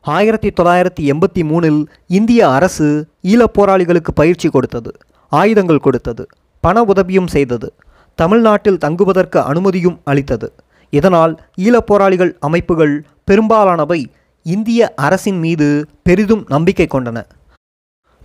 ஆயிரத்தி 0.01 0.51
தொள்ளாயிரத்தி 0.61 1.03
எண்பத்தி 1.13 1.43
மூணில் 1.51 1.81
இந்திய 2.07 2.49
அரசு 2.49 2.89
ஈழப்போராளிகளுக்கு 3.23 4.13
பயிற்சி 4.15 4.49
கொடுத்தது 4.49 4.93
ஆயுதங்கள் 5.33 5.85
கொடுத்தது 5.87 6.27
பண 6.61 6.83
உதவியும் 6.83 7.27
செய்தது. 7.27 7.69
தமிழ்நாட்டில் 8.15 8.79
தங்குவதற்கு 8.79 9.41
அனுமதியும் 9.41 10.01
அளித்தது. 10.05 10.53
இதனால் 10.91 11.41
ஈழப் 11.57 11.87
போராளிகள் 11.87 12.37
அமைப்புகள் 12.41 13.05
பெரும்பாலானவை 13.25 14.13
இந்திய 14.43 14.93
அரசின் 14.97 15.39
மீது 15.39 15.87
பெரிதும் 16.03 16.45
நம்பிக்கை 16.49 16.87
கொண்டன. 16.87 17.25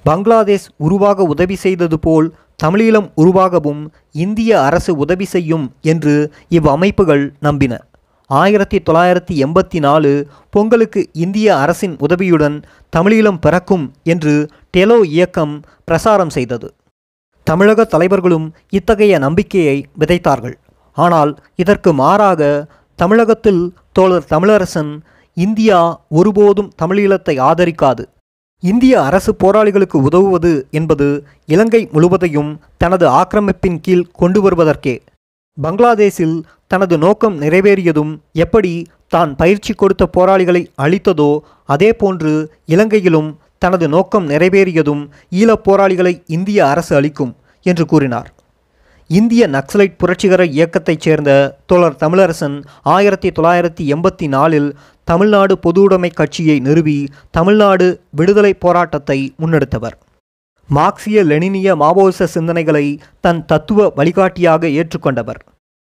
பங்களாதேஷ் 0.03 0.67
உருவாக 0.77 1.23
உதவி 1.23 1.55
செய்தது 1.55 1.99
போல் 1.99 2.33
தமிழீழம் 2.63 3.09
உருவாகவும் 3.17 3.87
இந்திய 4.11 4.61
அரசு 4.61 4.95
உதவி 4.95 5.25
செய்யும் 5.25 5.73
என்று 5.81 6.33
இவ்வமைப்புகள் 6.49 7.29
நம்பின. 7.39 7.79
ஆயிரத்தி 8.25 8.77
தொள்ளாயிரத்தி 8.77 9.31
எண்பத்தி 9.31 9.79
நாலு 9.79 10.27
பொங்கலுக்கு 10.49 11.09
இந்திய 11.13 11.57
அரசின் 11.57 11.95
உதவியுடன் 11.99 12.61
தமிழீழம் 12.97 13.37
பிறக்கும் 13.41 13.93
என்று 14.03 14.47
டெலோ 14.77 15.03
இயக்கம் 15.03 15.61
பிரசாரம் 15.91 16.29
செய்தது. 16.29 16.73
தமிழக 17.47 17.85
தலைவர்களும் 17.85 18.47
இத்தகைய 18.69 19.13
நம்பிக்கையை 19.19 19.77
விதைத்தார்கள். 19.99 20.55
ஆனால் 20.97 21.31
இதற்கு 21.55 21.89
மாறாக 21.93 22.41
தமிழகத்தில் 22.99 23.61
தோழர் 23.91 24.29
தமிழரசன் 24.29 24.91
இந்தியா 25.37 25.79
ஒருபோதும் 26.19 26.71
தமிழீழத்தை 26.81 27.35
ஆதரிக்காது. 27.49 28.03
இந்திய 28.63 28.93
அரசு 29.01 29.31
போராளிகளுக்கு 29.43 29.97
உதவுவது 30.07 30.51
என்பது 30.71 31.07
இலங்கை 31.45 31.81
முழுவதையும் 31.91 32.51
தனது 32.77 33.05
ஆக்கிரமிப்பின் 33.19 33.79
கீழ் 33.81 34.09
கொண்டு 34.11 34.39
வருவதற்கே. 34.45 34.95
பங்களாதேஷில் 35.57 36.37
தனது 36.67 36.95
நோக்கம் 36.97 37.35
நிறைவேறியதும் 37.41 38.11
எப்படி 38.45 38.73
தான் 39.07 39.31
பயிற்சி 39.35 39.73
கொடுத்த 39.73 40.03
போராளிகளை 40.15 40.61
அழித்ததோ 40.81 41.31
அதேபோன்று 41.69 42.33
இலங்கையிலும் 42.65 43.29
தனது 43.59 43.87
நோக்கம் 43.87 44.29
நிறைவேறியதும் 44.29 45.09
ஈழப் 45.31 45.63
போராளிகளை 45.63 46.23
இந்திய 46.27 46.67
அரசு 46.67 46.95
அளிக்கும் 46.95 47.35
என்று 47.61 47.85
கூறினார். 47.85 48.33
இந்திய 49.07 49.47
நக்சலைட் 49.47 49.97
புரட்சிகர 49.97 50.45
இயக்கத்தைச் 50.45 50.99
சேர்ந்த 50.99 51.57
தோழர் 51.65 51.95
தமிழரசன் 51.99 52.63
ஆயிரத்தி 52.83 53.29
தொள்ளாயிரத்தி 53.29 53.95
எண்பத்தி 53.95 54.27
நாலில் 54.27 54.77
தமிழ்நாடு 55.03 55.57
பொதுவுடைமை 55.63 56.13
கட்சியை 56.13 56.59
நிறுவி 56.59 57.07
தமிழ்நாடு 57.31 58.01
விடுதலை 58.09 58.53
போராட்டத்தை 58.53 59.33
முன்னெடுத்தவர். 59.39 59.95
மார்க்சிய 60.67 61.23
லெனினிய 61.23 61.75
மாவோயிச 61.75 62.27
சிந்தனைகளை 62.33 62.97
தன் 63.21 63.45
தத்துவ 63.45 63.91
வழிகாட்டியாக 63.95 64.67
ஏற்றுக்கொண்டவர். 64.67 65.41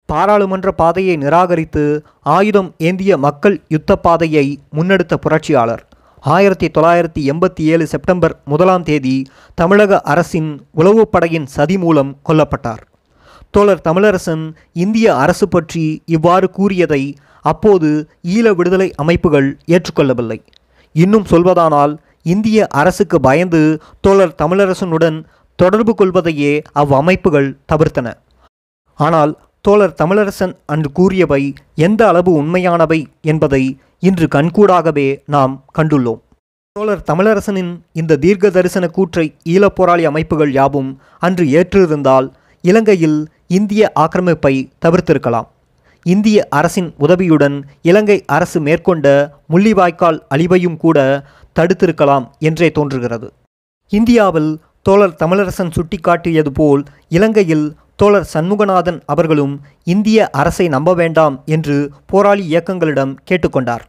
பாராளுமன்ற 0.06 0.72
பாதையை 0.72 1.16
நிராகரித்து 1.16 2.04
ஆயுதம் 2.20 2.74
ஏந்திய 2.78 3.16
மக்கள் 3.16 3.60
யுத்த 3.68 3.96
பாதையை 3.96 4.58
முன்னெடுத்த 4.74 5.14
புரட்சியாளர். 5.14 5.88
ஆயிரத்தி 6.22 6.66
தொள்ளாயிரத்தி 6.66 7.20
எண்பத்தி 7.30 7.62
ஏழு 7.72 7.86
செப்டம்பர் 7.86 8.34
முதலாம் 8.44 8.82
தேதி 8.82 9.14
தமிழக 9.54 10.00
அரசின் 10.12 10.50
உளவுப்படையின் 10.76 11.46
சதி 11.46 11.76
மூலம் 11.78 12.12
கொல்லப்பட்டார். 12.28 12.82
தோழர் 13.50 13.82
தமிழரசன் 13.88 14.44
இந்திய 14.72 15.16
அரசு 15.16 15.48
பற்றி 15.48 16.02
இவ்வாறு 16.06 16.50
கூறியதை 16.50 17.02
அப்போது 17.40 18.08
ஈழ 18.34 18.54
விடுதலை 18.54 18.88
அமைப்புகள் 18.96 19.48
ஏற்றுக்கொள்ளவில்லை. 19.66 20.38
இன்னும் 20.94 21.28
சொல்வதானால் 21.30 21.94
இந்திய 22.22 22.66
அரசுக்கு 22.66 23.20
பயந்து 23.20 23.62
தோழர் 24.00 24.38
தமிழரசனுடன் 24.42 25.24
தொடர்பு 25.58 25.94
கொள்வதையே 25.94 26.52
அவ்வமைப்புகள் 26.72 27.56
தவிர்த்தன. 27.72 28.08
ஆனால் 28.94 29.32
தோழர் 29.60 29.98
தமிழரசன் 30.02 30.54
அன்று 30.66 30.90
கூறியவை 30.92 31.42
எந்த 31.74 32.08
அளவு 32.08 32.32
உண்மையானவை 32.32 33.06
என்பதை 33.22 33.64
இன்று 34.06 34.26
கண்கூடாகவே 34.34 35.22
நாம் 35.26 35.64
கண்டுள்ளோம். 35.78 36.20
தோழர் 36.76 37.02
தமிழரசனின் 37.10 37.72
இந்த 37.92 38.16
தீர்க்க 38.16 38.50
தரிசன 38.50 38.84
கூற்றை 38.86 39.34
ஈழப்போராளி 39.44 40.04
அமைப்புகள் 40.10 40.52
யாவும் 40.52 40.88
அன்று 41.18 41.44
ஏற்றிருந்தால் 41.58 42.28
இலங்கையில் 42.60 43.18
இந்திய 43.46 43.92
ஆக்கிரமிப்பை 43.94 44.54
தவிர்த்திருக்கலாம். 44.84 45.48
இந்திய 46.06 46.46
அரசின் 46.50 46.94
உதவியுடன் 46.98 47.56
இலங்கை 47.82 48.24
அரசு 48.26 48.60
மேற்கொண்ட 48.60 49.06
முள்ளிவாய்க்கால் 49.50 50.18
அழிவையும் 50.34 50.76
கூட 50.76 50.98
தடுத்திருக்கலாம் 51.60 52.26
என்றே 52.38 52.70
தோன்றுகிறது. 52.72 53.30
இந்தியாவில் 53.92 54.50
தோழர் 54.82 55.16
தமிழரசன் 55.24 55.72
சுட்டிக்காட்டியது 55.76 56.52
போல் 56.54 56.84
இலங்கையில் 57.08 57.66
தோழர் 57.96 58.30
சண்முகநாதன் 58.34 59.00
அவர்களும் 59.06 59.54
இந்திய 59.84 60.28
அரசை 60.40 60.68
நம்ப 60.68 60.94
வேண்டாம் 60.94 61.42
என்று 61.46 61.90
போராளி 62.06 62.44
இயக்கங்களிடம் 62.46 63.14
கேட்டுக்கொண்டார். 63.30 63.84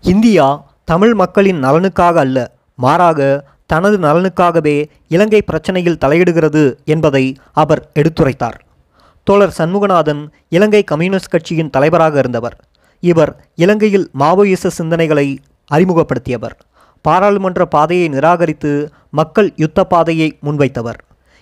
இந்தியா 0.00 0.64
தமிழ் 0.84 1.14
மக்களின் 1.14 1.62
நலனுக்காக 1.62 2.14
அல்ல 2.14 2.54
மாறாக 2.74 3.48
தனது 3.66 3.98
நலனுக்காகவே 3.98 4.88
இலங்கை 5.08 5.42
பிரச்சனையில் 5.46 5.98
தலையிடுகிறது 6.04 6.76
என்பதை 6.84 7.36
அவர் 7.52 7.90
எடுத்துரைத்தார். 7.94 8.58
தோழர் 9.24 9.54
சண்முகநாதன் 9.58 10.28
இலங்கை 10.48 10.84
கம்யூனிஸ்ட் 10.84 11.30
கட்சியின் 11.30 11.70
தலைவராக 11.70 12.18
இருந்தவர். 12.18 12.64
இவர் 13.00 13.46
இலங்கையில் 13.54 14.10
மாவோயிச 14.18 14.70
சிந்தனைகளை 14.78 15.38
அறிமுகப்படுத்தியவர். 15.74 16.56
பாராளுமன்ற 17.00 17.66
பாதையை 17.66 18.08
நிராகரித்து 18.08 18.90
மக்கள் 19.10 19.52
யுத்த 19.56 19.84
பாதையை 19.84 20.38
முன்வைத்தவர். 20.44 20.98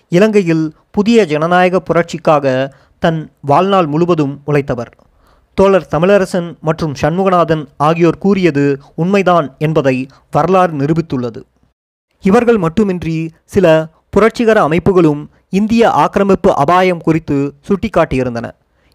இலங்கையில் 0.09 0.75
புதிய 0.91 1.25
ஜனநாயக 1.25 1.81
புரட்சிக்காக 1.83 2.71
தன் 2.99 3.31
வாழ்நாள் 3.41 3.85
முழுவதும் 3.85 4.41
உழைத்தவர். 4.47 4.91
தோழர் 5.57 5.87
தமிழரசன் 5.91 6.59
மற்றும் 6.61 6.93
சண்முகநாதன் 7.01 7.65
ஆகியோர் 7.77 8.17
கூறியது 8.17 8.77
உண்மைதான் 8.95 9.55
என்பதை 9.57 10.07
வரலாறு 10.31 10.73
நிரூபித்துள்ளது. 10.73 11.41
இவர்கள் 12.23 12.57
மட்டுமின்றி 12.57 13.29
சில 13.45 13.87
புரட்சிகர 14.09 14.67
அமைப்புகளும் 14.67 15.21
இந்திய 15.49 15.91
ஆக்கிரமிப்பு 15.91 16.55
அபாயம் 16.55 17.01
குறித்து 17.01 17.53
சுட்டிக்காட்டியிருந்தன. 17.67 18.49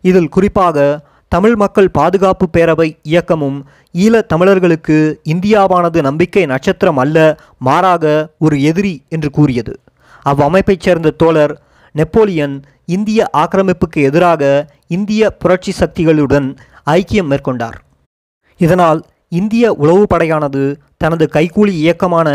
இதில் 0.04 0.28
குறிப்பாக 0.28 1.00
தமிழ் 1.28 1.54
மக்கள் 1.54 1.90
பாதுகாப்பு 1.90 2.48
பேரவை 2.52 2.98
இயக்கமும் 3.02 3.58
ஈழத் 3.92 4.28
தமிழர்களுக்கு 4.28 5.20
இந்தியாவானது 5.24 6.02
நம்பிக்கை 6.02 6.46
நட்சத்திரம் 6.46 6.96
அல்ல 6.96 7.18
மாறாக 7.58 8.34
ஒரு 8.38 8.62
எதிரி 8.62 9.02
என்று 9.08 9.30
கூறியது. 9.30 9.80
அவ்வமைப்பைச் 10.24 10.80
சேர்ந்த 10.80 11.10
தோழர் 11.10 11.62
நெப்போலியன் 11.92 12.62
இந்திய 12.86 13.30
ஆக்கிரமிப்புக்கு 13.32 14.02
எதிராக 14.02 14.42
இந்திய 14.96 15.22
புரட்சி 15.42 15.72
சக்திகளுடன் 15.78 16.48
ஐக்கியம் 16.96 17.30
மேற்கொண்டார். 17.32 17.76
இதனால் 18.60 19.00
இந்திய 19.40 19.66
உளவு 19.82 20.02
படையானது 20.12 20.62
தனது 21.02 21.24
கைக்கூலி 21.32 21.74
இயக்கமான 21.84 22.28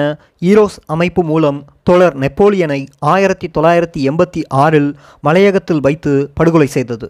ஈரோஸ் 0.49 0.77
அமைப்பு 0.85 1.21
மூலம் 1.23 1.59
தோழர் 1.83 2.15
நெப்போலியனை 2.23 2.79
ஆயிரத்தி 3.13 3.47
தொள்ளாயிரத்தி 3.57 4.01
எண்பத்தி 4.09 4.41
ஆறில் 4.63 4.89
மலையகத்தில் 5.27 5.83
வைத்து 5.87 6.13
படுகொலை 6.33 6.67
செய்தது. 6.75 7.07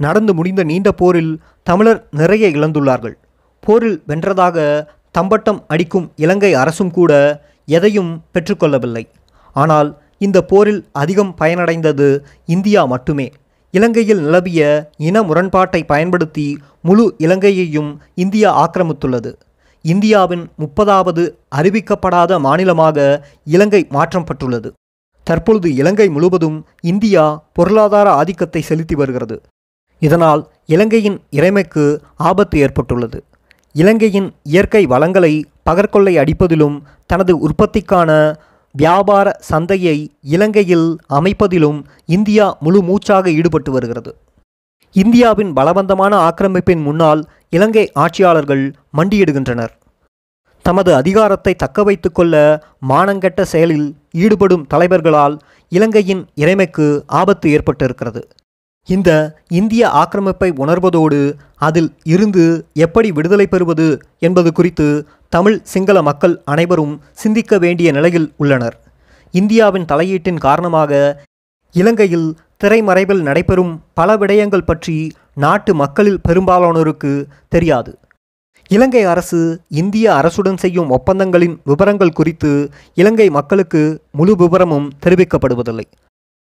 நடந்து 0.00 0.34
முடிந்த 0.38 0.62
நீண்ட 0.70 0.90
போரில் 1.00 1.32
தமிழர் 1.62 2.00
நிறைய 2.20 2.44
இழந்துள்ளார்கள். 2.56 3.16
போரில் 3.66 3.98
வென்றதாக 4.08 4.58
தம்பட்டம் 5.18 5.60
அடிக்கும் 5.72 6.06
இலங்கை 6.24 6.52
அரசும் 6.62 6.94
கூட 6.98 7.12
எதையும் 7.78 8.12
பெற்றுக்கொள்ளவில்லை. 8.34 9.04
ஆனால் 9.56 9.90
இந்த 10.26 10.38
போரில் 10.50 10.82
அதிகம் 11.02 11.34
பயனடைந்தது 11.40 12.08
இந்தியா 12.54 12.82
மட்டுமே. 12.94 13.26
இலங்கையில் 13.70 14.20
நிலவிய 14.20 14.90
இன 14.96 15.22
முரண்பாட்டை 15.22 15.84
பயன்படுத்தி 15.84 16.58
முழு 16.82 17.14
இலங்கையையும் 17.18 17.90
இந்தியா 18.14 18.48
ஆக்கிரமித்துள்ளது. 18.62 19.32
இந்தியாவின் 19.82 20.50
முப்பதாவது 20.58 21.22
அறிவிக்கப்படாத 21.56 22.38
மாநிலமாக 22.40 23.26
இலங்கை 23.44 23.86
மாற்றம் 23.88 24.24
பெற்றுள்ளது. 24.24 24.70
தற்பொழுது 25.22 25.74
இலங்கை 25.74 26.08
முழுவதும் 26.08 26.66
இந்தியா 26.80 27.44
பொருளாதார 27.52 28.10
ஆதிக்கத்தை 28.10 28.62
செலுத்தி 28.62 28.94
வருகிறது. 28.94 29.42
இதனால் 29.98 30.48
இலங்கையின் 30.66 31.20
இறைமைக்கு 31.30 31.84
ஆபத்து 32.16 32.58
ஏற்பட்டுள்ளது. 32.58 33.24
இலங்கையின் 33.72 34.34
இயற்கை 34.42 34.86
வளங்களை 34.86 35.32
பகற்கொள்ளை 35.70 36.14
அடிப்பதிலும் 36.22 36.80
தனது 37.06 37.48
உற்பத்திக்கான 37.48 38.10
வியாபார 38.74 39.36
சந்தையை 39.40 40.10
இலங்கையில் 40.20 40.96
அமைப்பதிலும் 41.08 41.84
இந்தியா 42.06 42.56
முழு 42.60 42.82
மூச்சாக 42.82 43.30
ஈடுபட்டு 43.30 43.72
வருகிறது. 43.72 44.16
இந்தியாவின் 44.92 45.52
பலவந்தமான 45.52 46.12
ஆக்கிரமிப்பின் 46.28 46.82
முன்னால் 46.82 47.22
இலங்கை 47.50 47.90
ஆட்சியாளர்கள் 47.94 48.72
மண்டியிடுகின்றனர். 48.96 49.72
தமது 50.62 50.94
அதிகாரத்தை 50.94 51.54
தக்க 51.54 51.82
வைத்து 51.82 52.12
கொள்ள 52.12 52.34
மானங்கெட்ட 52.88 53.42
செயலில் 53.42 53.96
ஈடுபடும் 54.10 54.66
தலைவர்களால் 54.66 55.36
இலங்கையின் 55.68 56.26
இறைமைக்கு 56.36 57.02
ஆபத்து 57.06 57.48
ஏற்பட்டிருக்கிறது. 57.50 58.22
இந்த 58.88 59.10
இந்திய 59.48 59.88
ஆக்கிரமிப்பை 59.88 60.50
உணர்வதோடு 60.62 61.18
அதில் 61.56 61.90
இருந்து 62.02 62.44
எப்படி 62.74 63.12
விடுதலை 63.12 63.46
பெறுவது 63.46 63.88
என்பது 64.18 64.52
குறித்து 64.52 65.06
தமிழ் 65.28 65.60
சிங்கள 65.62 66.02
மக்கள் 66.02 66.34
அனைவரும் 66.44 66.94
சிந்திக்க 67.12 67.58
வேண்டிய 67.58 67.92
நிலையில் 67.92 68.32
உள்ளனர். 68.36 68.76
இந்தியாவின் 69.34 69.84
தலையீட்டின் 69.84 70.40
காரணமாக 70.46 71.24
இலங்கையில் 71.74 72.28
திரைமறைவில் 72.56 73.22
நடைபெறும் 73.22 73.72
பல 73.94 74.16
விடயங்கள் 74.16 74.68
பற்றி 74.70 75.12
நாட்டு 75.34 75.74
மக்களில் 75.74 76.20
பெரும்பாலானோருக்கு 76.28 77.12
தெரியாது. 77.48 77.98
இலங்கை 78.68 79.04
அரசு 79.04 79.60
இந்திய 79.68 80.06
அரசுடன் 80.14 80.56
செய்யும் 80.56 80.90
ஒப்பந்தங்களின் 80.90 81.60
விவரங்கள் 81.64 82.12
குறித்து 82.12 82.70
இலங்கை 82.94 83.30
மக்களுக்கு 83.30 83.82
முழு 84.10 84.36
விவரமும் 84.36 84.90
தெரிவிக்கப்படுவதில்லை. 85.06 85.86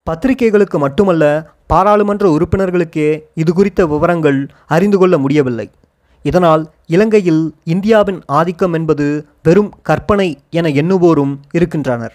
பத்திரிகைகளுக்கு 0.08 0.78
மட்டுமல்ல 0.78 1.24
பாராளுமன்ற 1.72 2.24
உறுப்பினர்களுக்கே 2.36 3.08
இது 3.42 3.52
குறித்த 3.52 3.86
விவரங்கள் 3.92 4.38
அறிந்து 4.66 4.98
கொள்ள 4.98 5.14
முடியவில்லை. 5.18 5.66
இதனால் 6.24 6.62
இலங்கையில் 6.94 7.42
இந்தியாவின் 7.74 8.20
ஆதிக்கம் 8.38 8.74
என்பது 8.78 9.06
வெறும் 9.42 9.72
கற்பனை 9.88 10.28
என 10.58 10.68
எண்ணுவோரும் 10.80 11.34
இருக்கின்றனர். 11.56 12.14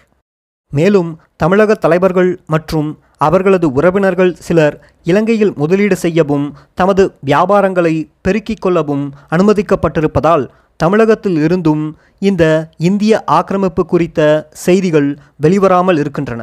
மேலும் 0.72 1.10
தமிழக 1.36 1.74
தலைவர்கள் 1.74 2.30
மற்றும் 2.46 2.88
அவர்களது 3.26 3.66
உறவினர்கள் 3.72 4.32
சிலர் 4.46 4.76
இலங்கையில் 5.10 5.52
முதலீடு 5.56 5.96
செய்யவும் 5.96 6.46
தமது 6.80 7.02
வியாபாரங்களை 7.28 7.94
பெருக்கிக் 8.22 8.62
கொள்ளவும் 8.64 9.04
அனுமதிக்கப்பட்டிருப்பதால் 9.34 10.44
தமிழகத்தில் 10.80 11.38
இருந்தும் 11.46 11.84
இந்த 12.30 12.44
இந்திய 12.88 13.22
ஆக்கிரமிப்பு 13.38 13.84
குறித்த 13.86 14.20
செய்திகள் 14.64 15.10
வெளிவராமல் 15.42 15.98
இருக்கின்றன. 15.98 16.42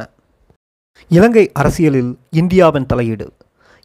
இலங்கை 1.08 1.50
அரசியலில் 1.52 2.18
இந்தியாவின் 2.30 2.86
தலையீடு. 2.86 3.32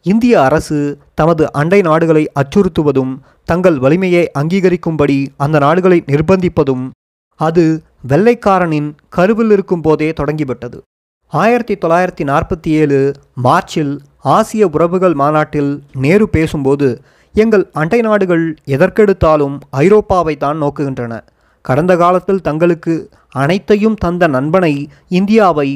இந்திய 0.02 0.42
அரசு 0.42 0.98
தமது 1.14 1.52
அண்டை 1.52 1.80
நாடுகளை 1.80 2.28
அச்சுறுத்துவதும் 2.40 3.16
தங்கள் 3.44 3.78
வலிமையை 3.78 4.30
அங்கீகரிக்கும்படி 4.38 5.26
அந்த 5.36 5.58
நாடுகளை 5.58 6.02
நிர்பந்திப்பதும் 6.06 6.88
அது 7.36 7.82
வெள்ளைக்காரனின் 8.08 8.94
கருவில் 9.08 9.50
இருக்கும் 9.50 9.80
போதே 9.80 10.12
தொடங்கிவிட்டது. 10.12 10.82
ஆயிரத்தி 11.28 11.74
தொள்ளாயிரத்தி 11.74 12.24
நாற்பத்தி 12.24 12.68
ஏழு 12.68 13.14
மார்ச்சில் 13.34 14.00
ஆசிய 14.20 14.66
உறவுகள் 14.66 15.14
மாநாட்டில் 15.14 15.82
நேரு 15.92 16.28
பேசும்போது 16.28 17.02
எங்கள் 17.34 17.70
அண்டை 17.72 18.00
நாடுகள் 18.00 18.56
எதற்கெடுத்தாலும் 18.66 19.58
ஐரோப்பாவை 19.70 20.36
தான் 20.36 20.62
நோக்குகின்றன. 20.62 21.20
கடந்த 21.68 21.92
காலத்தில் 22.02 22.44
தங்களுக்கு 22.48 22.94
அனைத்தையும் 23.42 23.98
தந்த 24.04 24.24
நண்பனை 24.36 24.74
இந்தியாவை 25.18 25.68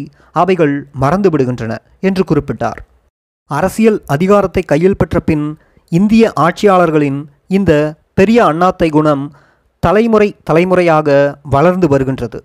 அவைகள் 0.42 0.74
மறந்து 1.02 1.28
விடுகின்றன 1.32 1.72
என்று 2.08 2.22
குறிப்பிட்டார். 2.30 2.80
அரசியல் 3.50 3.98
அதிகாரத்தை 4.14 4.62
கையில் 4.62 4.98
பெற்ற 5.00 5.20
பின் 5.20 5.46
இந்திய 5.92 6.24
ஆட்சியாளர்களின் 6.44 7.20
இந்த 7.56 7.72
பெரிய 8.18 8.38
அண்ணாத்தை 8.50 8.88
குணம் 8.96 9.24
தலைமுறை 9.82 10.28
தலைமுறையாக 10.48 11.08
வளர்ந்து 11.54 11.86
வருகின்றது. 11.92 12.38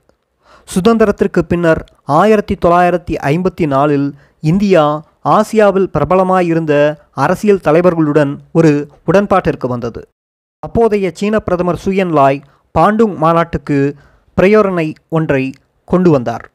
சுதந்திரத்திற்கு 0.68 1.42
பின்னர் 1.52 1.82
ஆயிரத்தி 2.20 2.56
தொள்ளாயிரத்தி 2.66 3.16
ஐம்பத்தி 3.32 3.66
நாலில் 3.74 4.08
இந்தியா 4.44 4.84
ஆசியாவில் 5.36 5.90
பிரபலமாயிருந்த 5.96 6.74
அரசியல் 7.26 7.64
தலைவர்களுடன் 7.68 8.32
ஒரு 8.58 8.72
உடன்பாட்டிற்கு 9.10 9.68
வந்தது. 9.74 10.02
அப்போதைய 10.64 11.08
சீன 11.14 11.36
பிரதமர் 11.40 11.82
சுயன் 11.86 12.14
லாய் 12.18 12.40
பாண்டுங் 12.76 13.16
மாநாட்டுக்கு 13.24 13.78
பிரயோரணை 14.38 14.94
ஒன்றை 15.10 15.54
கொண்டு 15.86 16.10
வந்தார். 16.10 16.52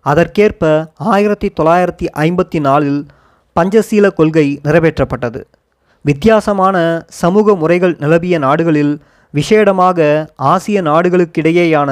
அதற்கேற்ப 0.00 0.92
ஆயிரத்தி 0.94 1.52
தொள்ளாயிரத்தி 1.60 2.06
ஐம்பத்தி 2.18 2.60
நாலில் 2.60 3.06
பஞ்சசீல 3.60 4.10
கொள்கை 4.12 4.60
நிறைவேற்றப்பட்டது. 4.64 5.40
வித்தியாசமான 6.02 7.04
சமூக 7.08 7.54
முறைகள் 7.54 7.96
நிலவிய 7.98 8.38
நாடுகளில் 8.38 9.02
விசேடமாக 9.34 10.28
ஆசிய 10.36 10.82
நாடுகளுக்கிடையேயான 10.82 11.90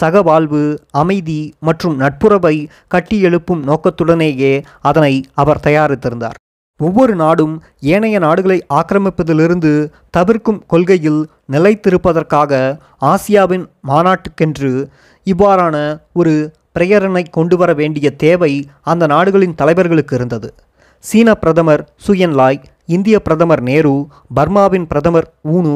சகவாழ்வு 0.00 0.78
அமைதி 0.90 1.54
மற்றும் 1.60 1.96
நட்புறவை 1.96 2.68
கட்டியெழுப்பும் 2.94 3.62
நோக்கத்துடனேயே 3.66 4.62
அதனை 4.80 5.24
அவர் 5.34 5.62
தயாரித்திருந்தார். 5.62 6.38
ஒவ்வொரு 6.80 7.14
நாடும் 7.14 7.62
ஏனைய 7.80 8.18
நாடுகளை 8.18 8.66
ஆக்கிரமிப்பதிலிருந்து 8.74 9.90
தவிர்க்கும் 10.10 10.62
கொள்கையில் 10.66 11.30
நிலைத்திருப்பதற்காக 11.52 12.52
ஆசியாவின் 13.02 13.66
மாநாட்டுக்கென்று 13.88 14.70
இவ்வாறான 15.26 15.76
ஒரு 16.12 16.34
பிரேரணை 16.78 17.22
கொண்டு 17.30 17.56
வர 17.56 17.74
வேண்டிய 17.74 18.10
தேவை 18.16 18.52
அந்த 18.82 19.06
நாடுகளின் 19.06 19.54
தலைவர்களுக்கு 19.54 20.14
இருந்தது. 20.14 20.54
சீன 21.04 21.34
பிரதமர் 21.34 21.82
சுயன் 22.06 22.34
லாய் 22.34 22.60
இந்திய 22.86 23.20
பிரதமர் 23.20 23.62
நேரு 23.62 23.94
பர்மாவின் 24.34 24.86
பிரதமர் 24.86 25.28
ஊனு 25.48 25.74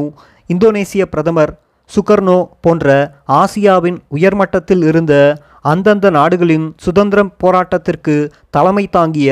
இந்தோனேசிய 0.51 1.03
பிரதமர் 1.05 1.53
சுகர்னோ 1.91 2.39
போன்ற 2.61 2.89
ஆசியாவின் 3.33 3.99
உயர்மட்டத்தில் 4.09 4.83
இருந்த 4.83 5.15
அந்தந்த 5.63 6.11
நாடுகளின் 6.11 6.67
சுதந்திரம் 6.77 7.33
போராட்டத்திற்கு 7.43 8.15
தலைமை 8.51 8.85
தாங்கிய 8.91 9.31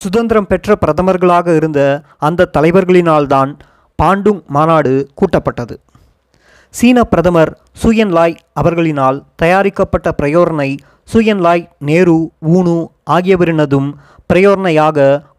சுதந்திரம் 0.00 0.46
பெற்ற 0.46 0.76
பிரதமர்களாக 0.76 1.56
இருந்த 1.56 1.80
அந்த 2.18 2.48
தலைவர்களினால்தான் 2.58 3.50
பாண்டுங் 4.00 4.40
மாநாடு 4.46 4.92
கூட்டப்பட்டது. 5.20 5.74
சீன 6.74 7.04
பிரதமர் 7.04 7.52
சுயன் 7.82 8.12
லாய் 8.16 8.36
அவர்களினால் 8.60 9.18
தயாரிக்கப்பட்ட 9.36 10.08
பிரயோரணை 10.22 10.70
சுயன் 11.12 11.42
லாய் 11.46 11.64
நேரு 11.88 12.16
ஊனு 12.56 12.76
ஆகியவரினதும் 13.10 13.88
பிரயோரணையாக 14.30 14.98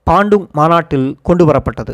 பாண்டுங் 0.09 0.47
மாநாட்டில் 0.51 1.09
கொண்டு 1.23 1.45
வரப்பட்டது. 1.49 1.93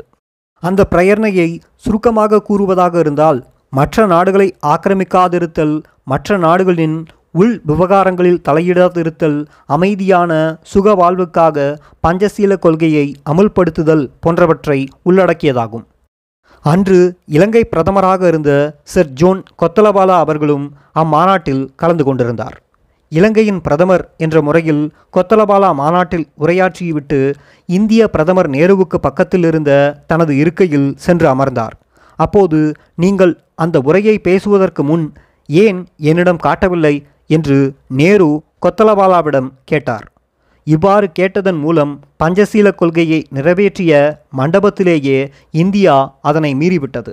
அந்த 0.63 0.88
பிரயர்ணையை 0.91 1.49
சுருக்கமாக 1.75 2.41
கூறுவதாக 2.41 2.99
இருந்தால் 2.99 3.39
மற்ற 3.69 4.06
நாடுகளை 4.06 4.47
ஆக்கிரமிக்காதிருத்தல் 4.73 5.75
மற்ற 6.03 6.38
நாடுகளின் 6.38 6.97
உள் 7.32 7.62
விவகாரங்களில் 7.69 8.41
தலையிடாதிருத்தல் 8.49 9.38
அமைதியான 9.65 10.32
சுக 10.71 10.95
வாழ்வுக்காக 10.95 11.67
பஞ்சசீல 12.08 12.58
கொள்கையை 12.58 13.06
அமுல்படுத்துதல் 13.30 14.06
போன்றவற்றை 14.19 14.80
உள்ளடக்கியதாகும். 15.10 15.86
அன்று 16.67 16.99
இலங்கை 17.25 17.62
பிரதமராக 17.71 18.27
இருந்த 18.27 18.51
சர் 18.84 19.10
ஜோன் 19.13 19.41
கொத்தலபாலா 19.62 20.15
அவர்களும் 20.23 20.63
அம்மாநாட்டில் 20.93 21.62
கலந்து 21.75 22.03
கொண்டிருந்தார். 22.03 22.56
இலங்கையின் 23.12 23.62
பிரதமர் 23.62 24.03
என்ற 24.17 24.41
முறையில் 24.41 24.82
கொத்தலபாலா 25.15 25.69
மாநாட்டில் 25.73 26.25
உரையாற்றிவிட்டு 26.39 27.19
இந்திய 27.65 28.08
பிரதமர் 28.08 28.49
நேருவுக்கு 28.49 28.97
பக்கத்தில் 29.01 29.43
இருந்த 29.43 29.71
தனது 30.08 30.38
இருக்கையில் 30.38 30.89
சென்று 30.97 31.27
அமர்ந்தார். 31.27 31.75
அப்போது 32.19 32.60
நீங்கள் 32.95 33.34
அந்த 33.56 33.80
உரையை 33.80 34.17
பேசுவதற்கு 34.19 34.84
முன் 34.84 35.06
ஏன் 35.49 35.80
என்னிடம் 36.10 36.38
காட்டவில்லை? 36.38 36.95
என்று 37.36 37.58
நேரு 37.99 38.43
கொத்தலபாலாவிடம் 38.65 39.49
கேட்டார். 39.65 40.06
இவ்வாறு 40.73 41.08
கேட்டதன் 41.12 41.60
மூலம் 41.63 41.93
பஞ்சசீல 42.23 42.75
கொள்கையை 42.75 43.19
நிறைவேற்றிய 43.30 43.91
மண்டபத்திலேயே 44.38 45.19
இந்தியா 45.63 45.95
அதனை 46.21 46.51
மீறிவிட்டது. 46.56 47.12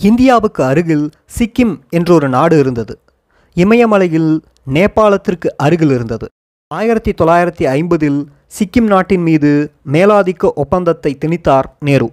இந்தியாவுக்கு 0.00 0.62
அருகில் 0.64 1.06
சிக்கிம் 1.38 1.74
என்றொரு 1.90 2.28
நாடு 2.28 2.58
இருந்தது. 2.58 2.94
இமயமலையில் 3.56 4.30
நேபாளத்திற்கு 4.74 5.48
அருகில் 5.56 5.90
இருந்தது. 5.90 6.26
ஆயிரத்தி 6.74 7.12
தொள்ளாயிரத்தி 7.20 7.64
ஐம்பதில் 7.76 8.20
சிக்கிம் 8.58 8.88
நாட்டின் 8.92 9.22
மீது 9.22 9.50
மேலாதிக்க 9.92 10.52
ஒப்பந்தத்தை 10.54 11.12
திணித்தார் 11.24 11.68
நேரு. 11.80 12.08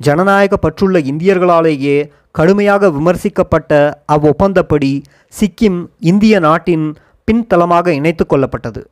ஜனநாயக 0.00 0.54
பற்றுள்ள 0.64 0.98
இந்தியர்களாலேயே 1.12 1.96
கடுமையாக 2.30 2.88
விமர்சிக்கப்பட்ட 2.88 3.72
அவ்வொப்பந்தப்படி 4.12 4.92
சிக்கிம் 5.40 5.80
இந்திய 6.10 6.38
நாட்டின் 6.38 6.86
பின்தளமாக 7.28 7.88
இணைத்து 7.88 8.26
கொள்ளப்பட்டது. 8.26 8.82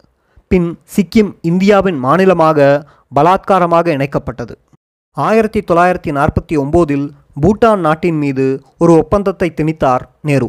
பின் 0.52 0.78
சிக்கிம் 0.94 1.36
இந்தியாவின் 1.40 1.98
மாநிலமாக 1.98 2.86
பலாத்காரமாக 3.16 3.86
இணைக்கப்பட்டது. 3.96 4.54
ஆயிரத்தி 5.16 5.60
தொள்ளாயிரத்தி 5.60 6.10
நாற்பத்தி 6.18 6.54
ஒம்போதில் 6.62 7.06
பூட்டான் 7.42 7.76
நாட்டின் 7.76 8.18
மீது 8.18 8.62
ஒரு 8.78 8.92
ஒப்பந்தத்தை 8.92 9.52
திணித்தார் 9.60 10.02
நேரு. 10.22 10.48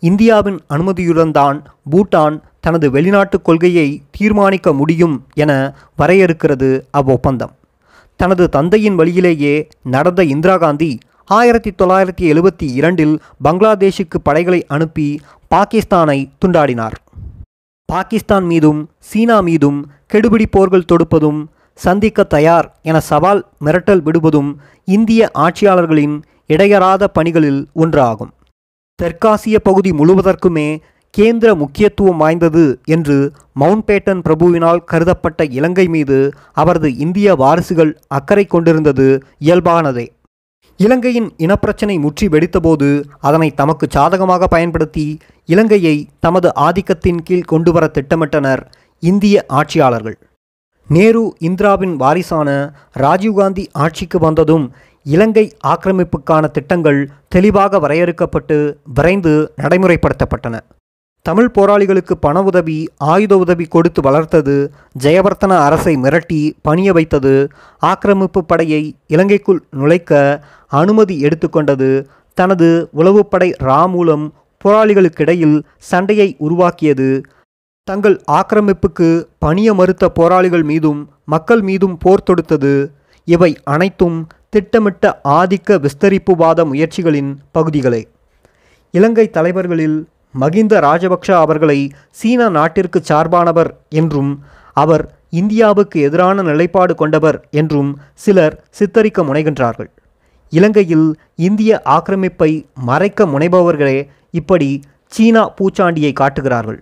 இந்தியாவின் 0.00 0.60
அனுமதியுடன் 0.68 1.30
தான் 1.30 1.58
பூட்டான் 1.92 2.36
தனது 2.60 2.90
வெளிநாட்டு 2.90 3.42
கொள்கையை 3.42 4.02
தீர்மானிக்க 4.10 4.72
முடியும் 4.72 5.26
என 5.34 5.74
வரையறுக்கிறது 6.02 6.70
அவ்வொப்பந்தம். 7.00 7.52
தனது 8.16 8.48
தந்தையின் 8.48 8.94
வழியிலேயே 8.94 9.68
நடந்த 9.82 10.22
இந்திரா 10.24 10.56
காந்தி 10.56 10.98
ஆயிரத்தி 11.24 11.70
தொள்ளாயிரத்தி 11.70 12.24
எழுபத்தி 12.32 12.68
இரண்டில் 12.72 13.22
பங்களாதேஷுக்கு 13.44 14.20
படைகளை 14.22 14.64
அனுப்பி 14.66 15.20
பாகிஸ்தானை 15.54 16.30
துண்டாடினார். 16.44 16.98
பாகிஸ்தான் 17.90 18.44
மீதும் 18.44 18.80
சீனா 19.08 19.36
மீதும் 19.40 19.78
கெடுபிடி 20.12 20.46
போர்கள் 20.50 20.88
தொடுப்பதும் 20.92 21.40
சந்திக்க 21.78 22.24
தயார் 22.24 22.66
என 22.82 22.96
சவால் 23.00 23.40
மிரட்டல் 23.64 24.02
விடுவதும் 24.06 24.50
இந்திய 24.84 25.30
ஆட்சியாளர்களின் 25.38 26.16
இடையறாத 26.54 27.02
பணிகளில் 27.18 27.60
ஒன்றாகும். 27.74 28.32
தெற்காசிய 28.98 29.56
பகுதி 29.68 29.90
முழுவதற்குமே 29.90 30.68
கேந்திர 31.14 31.50
முக்கியத்துவம் 31.54 32.20
வாய்ந்தது 32.22 32.64
என்று 32.94 33.16
மவுண்ட்பேட்டன் 33.60 34.22
பிரபுவினால் 34.26 34.84
கருதப்பட்ட 34.92 35.46
இலங்கை 35.58 35.86
மீது 35.88 36.18
அவரது 36.52 36.90
இந்திய 37.04 37.34
வாரிசுகள் 37.34 37.92
அக்கறை 38.08 38.44
கொண்டிருந்தது 38.44 39.06
இயல்பானதே. 39.46 40.06
இலங்கையின் 40.84 41.26
இனப்பிரச்சினை 41.44 41.94
முற்றி 42.02 42.26
வெடித்தபோது 42.28 42.86
அதனை 43.28 43.48
தமக்கு 43.54 43.86
சாதகமாக 43.96 44.46
பயன்படுத்தி 44.46 45.04
இலங்கையை 45.48 45.96
தமது 46.24 46.48
ஆதிக்கத்தின் 46.66 47.20
கீழ் 47.26 47.50
கொண்டுவர 47.52 47.84
திட்டமிட்டனர் 47.96 48.62
இந்திய 49.02 49.44
ஆட்சியாளர்கள். 49.58 50.16
நேரு 50.88 51.24
இந்திராவின் 51.48 51.94
வாரிசான 51.96 52.48
ராஜீவ்காந்தி 53.04 53.64
ஆட்சிக்கு 53.84 54.18
வந்ததும் 54.18 54.66
இலங்கை 55.06 55.46
ஆக்கிரமிப்புக்கான 55.72 56.44
திட்டங்கள் 56.56 57.00
தெளிவாக 57.28 57.78
வரையறுக்கப்பட்டு 57.78 58.58
விரைந்து 58.96 59.34
நடைமுறைப்படுத்தப்பட்டன. 59.62 60.56
தமிழ் 61.22 61.48
போராளிகளுக்கு 61.56 62.14
பண 62.20 62.42
உதவி 62.42 62.76
ஆயுத 62.96 63.36
உதவி 63.36 63.64
கொடுத்து 63.64 64.00
வளர்த்தது 64.02 64.54
ஜெயவர்த்தன 65.02 65.52
அரசை 65.66 65.96
மிரட்டி 65.96 66.40
பணிய 66.62 66.92
வைத்தது 66.92 67.32
ஆக்கிரமிப்பு 67.82 68.40
படையை 68.44 68.82
இலங்கைக்குள் 69.06 69.60
நுழைக்க 69.70 70.20
அனுமதி 70.66 71.16
எடுத்துக்கொண்டது 71.22 71.90
தனது 72.38 72.68
உளவுப்படை 72.96 73.48
ரா 73.68 73.82
மூலம் 73.88 74.24
போராளிகளுக்கிடையில் 74.64 75.58
சண்டையை 75.90 76.36
உருவாக்கியது. 76.38 77.10
தங்கள் 77.88 78.16
ஆக்கிரமிப்புக்கு 78.32 79.08
பணிய 79.38 79.74
மறுத்த 79.74 80.08
போராளிகள் 80.08 80.62
மீதும் 80.62 81.00
மக்கள் 81.24 81.60
மீதும் 81.60 81.96
போர் 81.98 82.26
தொடுத்தது. 82.30 82.72
இவை 83.28 83.50
அனைத்தும் 83.64 84.18
திட்டமிட்ட 84.50 85.20
ஆதிக்க 85.38 85.78
விஸ்தரிப்புவாத 85.84 86.64
முயற்சிகளின் 86.64 87.30
பகுதிகளே. 87.58 88.02
இலங்கை 88.94 89.26
தலைவர்களில் 89.30 89.98
மகிந்த 90.34 90.74
ராஜபக்ஷ 90.80 91.28
அவர்களை 91.44 91.78
சீன 92.20 92.48
நாட்டிற்கு 92.56 93.00
சார்பானவர் 93.10 93.70
என்றும் 94.00 94.32
அவர் 94.76 95.04
இந்தியாவுக்கு 95.40 95.96
எதிரான 96.08 96.42
நிலைப்பாடு 96.42 96.94
கொண்டவர் 96.94 97.38
என்றும் 97.60 97.90
சிலர் 98.24 98.54
சித்தரிக்க 98.78 99.22
முனைகின்றார்கள். 99.22 99.90
இலங்கையில் 100.52 101.08
இந்திய 101.48 101.80
ஆக்கிரமிப்பை 101.96 102.50
மறைக்க 102.88 103.26
முனைபவர்களே 103.26 103.98
இப்படி 104.40 104.70
சீனா 105.12 105.42
பூச்சாண்டியை 105.58 106.12
காட்டுகிறார்கள். 106.12 106.80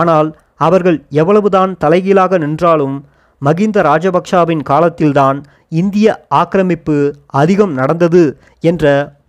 ஆனால் 0.00 0.28
அவர்கள் 0.66 0.98
எவ்வளவுதான் 1.20 1.72
தலைகீழாக 1.84 2.38
நின்றாலும் 2.38 2.96
மகிந்த 3.42 3.78
ராஜபக்ஷாவின் 3.82 4.62
காலத்தில்தான் 4.70 5.38
இந்திய 5.80 6.06
ஆக்கிரமிப்பு 6.40 6.96
அதிகம் 7.42 7.72
நடந்தது 7.72 8.22
என்ற 8.70 8.84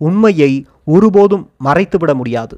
உண்மையை 0.08 0.52
ஒருபோதும் 0.94 1.44
மறைத்துவிட 1.64 2.12
முடியாது. 2.14 2.56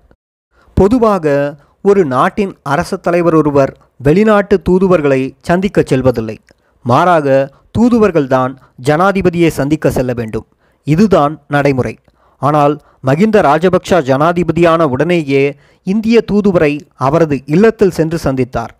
பொதுவாக 0.74 1.56
ஒரு 1.82 2.04
நாட்டின் 2.04 2.56
அரச 2.62 2.96
தலைவர் 2.96 3.34
ஒருவர் 3.34 3.78
வெளிநாட்டு 3.96 4.62
தூதுவர்களை 4.62 5.34
சந்திக்கச் 5.48 5.86
செல்வதில்லை. 5.86 6.40
மாறாக 6.82 7.50
தூதுவர்கள்தான் 7.78 8.56
ஜனாதிபதியை 8.84 9.48
சந்திக்க 9.48 9.90
செல்ல 9.90 10.12
வேண்டும். 10.12 10.46
இதுதான் 10.84 11.40
நடைமுறை. 11.48 11.98
ஆனால் 12.38 12.80
மகிந்த 13.00 13.40
ராஜபக்ஷ 13.42 13.90
ஜனாதிபதியான 13.90 14.82
உடனேயே 14.82 15.56
இந்திய 15.82 16.24
தூதுவரை 16.32 16.80
அவரது 16.94 17.42
இல்லத்தில் 17.46 17.90
சென்று 17.90 18.18
சந்தித்தார். 18.24 18.72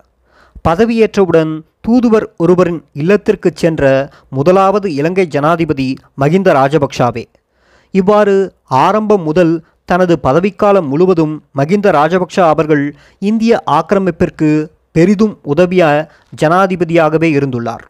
பதவியேற்றவுடன் 0.67 1.61
தூதுவர் 1.87 2.27
ஒருவரின் 2.37 2.85
இல்லத்திற்கு 2.93 3.51
சென்ற 3.55 4.09
முதலாவது 4.29 4.93
இலங்கை 4.93 5.27
ஜனாதிபதி 5.27 5.97
மகிந்த 6.13 6.53
ராஜபக்ஷாவே. 6.53 7.25
இவ்வாறு 7.91 8.53
ஆரம்பம் 8.63 9.23
முதல் 9.23 9.65
தனது 9.85 10.19
பதவிக்காலம் 10.19 10.87
முழுவதும் 10.87 11.33
மகிந்த 11.57 11.87
ராஜபக்ஷ 11.91 12.39
அவர்கள் 12.47 12.95
இந்திய 13.19 13.63
ஆக்கிரமிப்பிற்கு 13.71 14.49
பெரிதும் 14.91 15.39
உதவிய 15.43 16.11
ஜனாதிபதியாகவே 16.41 17.29
இருந்துள்ளார். 17.37 17.83